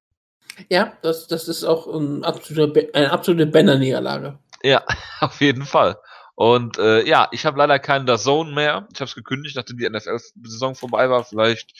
[0.69, 4.39] Ja, das, das ist auch ein absoluter, eine absolute Banner-Niederlage.
[4.63, 4.85] Ja,
[5.21, 5.97] auf jeden Fall.
[6.39, 8.87] Und äh, ja, ich habe leider keinen Zone mehr.
[8.93, 11.25] Ich habe es gekündigt, nachdem die NFL-Saison vorbei war.
[11.25, 11.73] Vielleicht,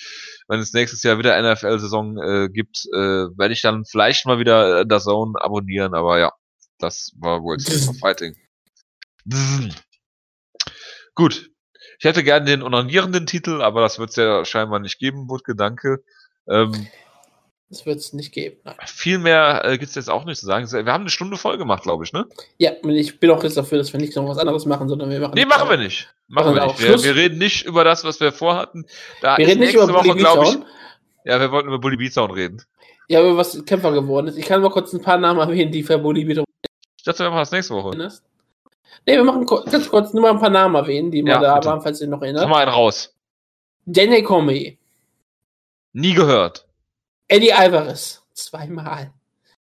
[0.49, 4.81] wenn es nächstes Jahr wieder NFL-Saison äh, gibt, äh, werde ich dann vielleicht mal wieder
[4.81, 5.95] äh, Zone abonnieren.
[5.95, 6.33] Aber ja,
[6.81, 8.35] das war World Series of Fighting.
[11.15, 11.51] Gut.
[12.01, 15.55] Ich hätte gerne den onanierenden Titel, aber das wird es ja scheinbar nicht geben, Wutke,
[15.55, 16.03] danke.
[16.51, 16.89] Ähm,
[17.71, 18.57] das wird es nicht geben.
[18.65, 18.77] Nein.
[18.87, 20.71] Viel mehr äh, gibt es jetzt auch nicht zu sagen.
[20.71, 22.27] Wir haben eine Stunde voll gemacht, glaube ich, ne?
[22.57, 25.21] Ja, ich bin auch jetzt dafür, dass wir nicht noch was anderes machen, sondern wir
[25.21, 25.35] machen.
[25.35, 26.09] Nee, machen wir nicht.
[26.29, 26.81] Machen wir nicht.
[26.81, 28.87] Wir, wir, reden nicht über das, was wir vorhatten.
[29.21, 30.59] Da wir reden nicht über Woche, glaube ich.
[31.25, 32.63] Ja, wir wollten über Bully Beatdown reden.
[33.09, 34.39] Ja, über was Kämpfer geworden ist.
[34.39, 36.47] Ich kann mal kurz ein paar Namen erwähnen, die für Bully Beatdown.
[36.97, 37.97] Ich dachte, wir machen das nächste Woche.
[37.97, 41.55] Nee, wir machen ganz kurz nur mal ein paar Namen erwähnen, die mal ja, da
[41.57, 41.69] bitte.
[41.69, 42.43] waren, falls ihr noch erinnert.
[42.43, 43.15] Komm mal einen raus.
[43.85, 44.79] Daniel Comey.
[45.93, 46.68] Nie gehört.
[47.29, 49.13] Eddie Alvarez zweimal.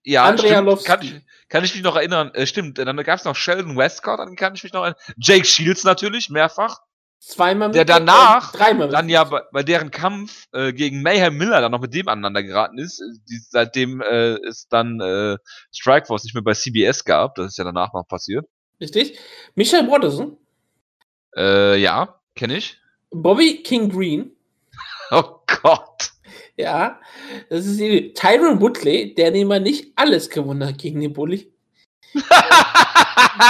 [0.04, 2.32] Ja, Andrea stimmt, kann, ich, kann ich mich noch erinnern.
[2.34, 5.00] Äh, stimmt, dann gab es noch Sheldon Westcott, dann kann ich mich noch erinnern.
[5.18, 6.80] Jake Shields natürlich, mehrfach.
[7.20, 11.36] Zweimal mit Der danach, äh, dreimal dann ja bei, bei, deren Kampf äh, gegen Mayhem
[11.36, 13.04] Miller dann noch mit dem aneinander geraten ist.
[13.30, 15.38] Die, seitdem äh, es dann äh,
[15.74, 17.36] Strikeforce nicht mehr bei CBS gab.
[17.36, 18.46] Das ist ja danach noch passiert.
[18.80, 19.20] Richtig.
[19.56, 20.38] Michael Broderson.
[21.36, 22.78] Äh, ja, kenne ich.
[23.12, 24.32] Bobby King Green.
[25.10, 26.12] Oh Gott.
[26.58, 27.00] Ja,
[27.50, 31.52] das ist die Tyron Woodley, der nämlich nicht alles gewonnen hat gegen den Bully.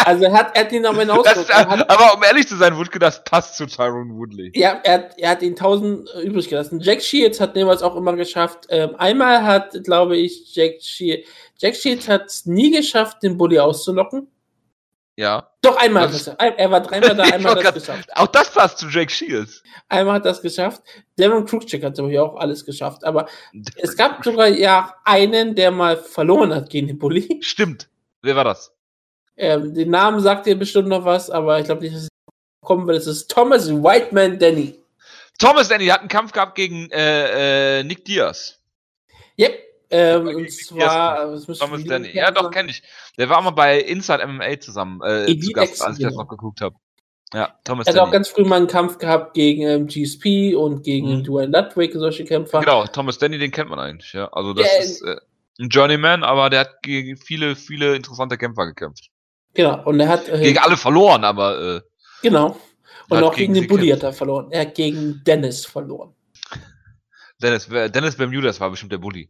[0.05, 2.99] also er hat, er hat ihn noch mal das, Aber um ehrlich zu sein, Woodke,
[2.99, 4.51] das passt zu Tyron Woodley.
[4.55, 6.82] Ja, er hat, er hat ihn 1000 äh, übrig gelassen.
[6.82, 8.68] Jack Shields hat nämlich auch immer geschafft.
[8.70, 11.30] Ähm, einmal hat, glaube ich, Jack Shields,
[11.60, 14.28] Jack Shields hat es nie geschafft, den Bully auszulocken.
[15.18, 15.51] Ja.
[15.63, 18.09] Doch einmal hat das, er war dreimal da, einmal hat das geschafft.
[18.15, 19.63] Auch das passt zu Jake Shields.
[19.89, 20.84] Einmal hat das geschafft.
[21.18, 23.03] Devon Krugcheck hat natürlich auch alles geschafft.
[23.03, 23.28] Aber
[23.78, 27.39] es gab sogar ja einen, der mal verloren hat gegen den Bulli.
[27.41, 27.89] Stimmt.
[28.22, 28.72] Wer war das?
[29.36, 32.09] Ähm, den Namen sagt dir bestimmt noch was, aber ich glaube nicht, dass es
[32.61, 32.97] kommen wird.
[32.97, 34.80] Es ist Thomas Whiteman Denny.
[35.39, 38.59] Thomas Denny hat einen Kampf gehabt gegen äh, äh, Nick Diaz.
[39.39, 39.66] Yep.
[39.90, 42.12] Ähm, und zwar, Thomas Danny.
[42.14, 42.84] Ja, doch, kenne ich.
[43.18, 46.62] Der war mal bei Inside MMA zusammen, äh, zu Gast, als ich das noch geguckt
[46.62, 46.76] habe.
[47.34, 50.84] Ja, Thomas Er hat auch ganz früh mal einen Kampf gehabt gegen ähm, GSP und
[50.84, 51.24] gegen mhm.
[51.24, 52.62] Duane Ludwig, solche Kämpfer.
[52.62, 54.28] Genau, Thomas Danny, den kennt man eigentlich, ja.
[54.32, 55.18] Also das der, ist äh,
[55.60, 59.10] ein Journeyman, aber der hat gegen viele, viele interessante Kämpfer gekämpft.
[59.54, 60.30] Genau, und er hat.
[60.30, 61.78] Äh, gegen alle verloren, aber.
[61.78, 61.82] Äh,
[62.22, 62.58] genau.
[63.10, 64.52] Und auch gegen, den Bully hat er verloren.
[64.52, 66.14] Er hat gegen Dennis verloren.
[67.42, 69.30] Dennis, Dennis Bermudas war bestimmt der Bully.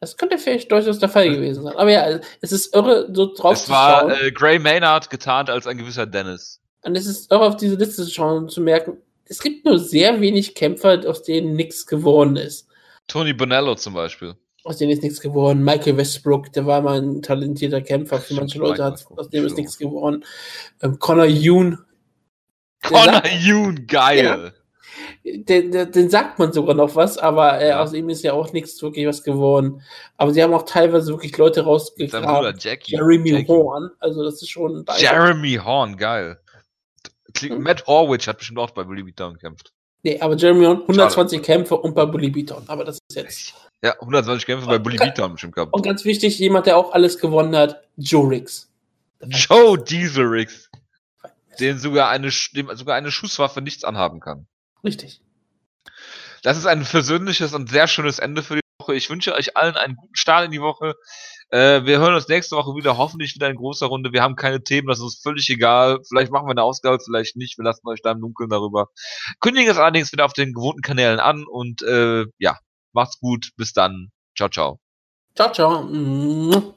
[0.00, 1.76] Das könnte vielleicht durchaus der Fall gewesen sein.
[1.76, 4.10] Aber ja, es ist irre, so drauf es zu schauen.
[4.10, 6.60] Es war äh, Gray Maynard getarnt als ein gewisser Dennis.
[6.82, 9.78] Und es ist irre, auf diese Liste zu schauen und zu merken, es gibt nur
[9.78, 12.68] sehr wenig Kämpfer, aus denen nichts geworden ist.
[13.06, 14.34] Tony Bonello zum Beispiel.
[14.64, 15.64] Aus denen ist nichts geworden.
[15.64, 18.20] Michael Westbrook, der war mal ein talentierter Kämpfer.
[18.20, 20.24] Für manche Leute hat aus dem ist nichts geworden.
[20.82, 21.78] Ähm, Connor Yoon.
[22.82, 24.24] Connor Yoon, geil.
[24.24, 24.61] Ja,
[25.24, 28.82] den, den, sagt man sogar noch was, aber äh, aus ihm ist ja auch nichts
[28.82, 29.82] wirklich was geworden.
[30.16, 32.58] Aber sie haben auch teilweise wirklich Leute rausgegraben.
[32.58, 33.48] Jeremy Jackie.
[33.48, 34.84] Horn, also das ist schon.
[34.98, 36.40] Jeremy Horn, geil.
[37.38, 37.62] Hm.
[37.62, 39.72] Matt Horwich hat bestimmt auch bei Bully Beatdown gekämpft.
[40.02, 41.46] Nee, aber Jeremy Horn 120 Schade.
[41.46, 43.54] Kämpfe und bei Bully Beatdown, aber das ist jetzt.
[43.84, 45.72] Ja, 120 Kämpfe bei Bully Beatdown bestimmt gehabt.
[45.72, 48.68] Und ganz wichtig, jemand, der auch alles gewonnen hat, Joe Riggs.
[49.28, 50.68] Joe Diesel Riggs.
[51.60, 54.46] Den sogar eine, dem sogar eine Schusswaffe nichts anhaben kann.
[54.84, 55.20] Richtig.
[56.42, 58.94] Das ist ein versöhnliches und sehr schönes Ende für die Woche.
[58.94, 60.94] Ich wünsche euch allen einen guten Start in die Woche.
[61.50, 64.12] Äh, wir hören uns nächste Woche wieder, hoffentlich wieder in großer Runde.
[64.12, 66.00] Wir haben keine Themen, das ist uns völlig egal.
[66.08, 67.58] Vielleicht machen wir eine Ausgabe, vielleicht nicht.
[67.58, 68.88] Wir lassen euch da im Dunkeln darüber.
[69.40, 72.58] Kündigen es allerdings wieder auf den gewohnten Kanälen an und äh, ja,
[72.92, 73.50] macht's gut.
[73.56, 74.10] Bis dann.
[74.36, 74.80] Ciao, ciao.
[75.36, 76.74] Ciao, ciao.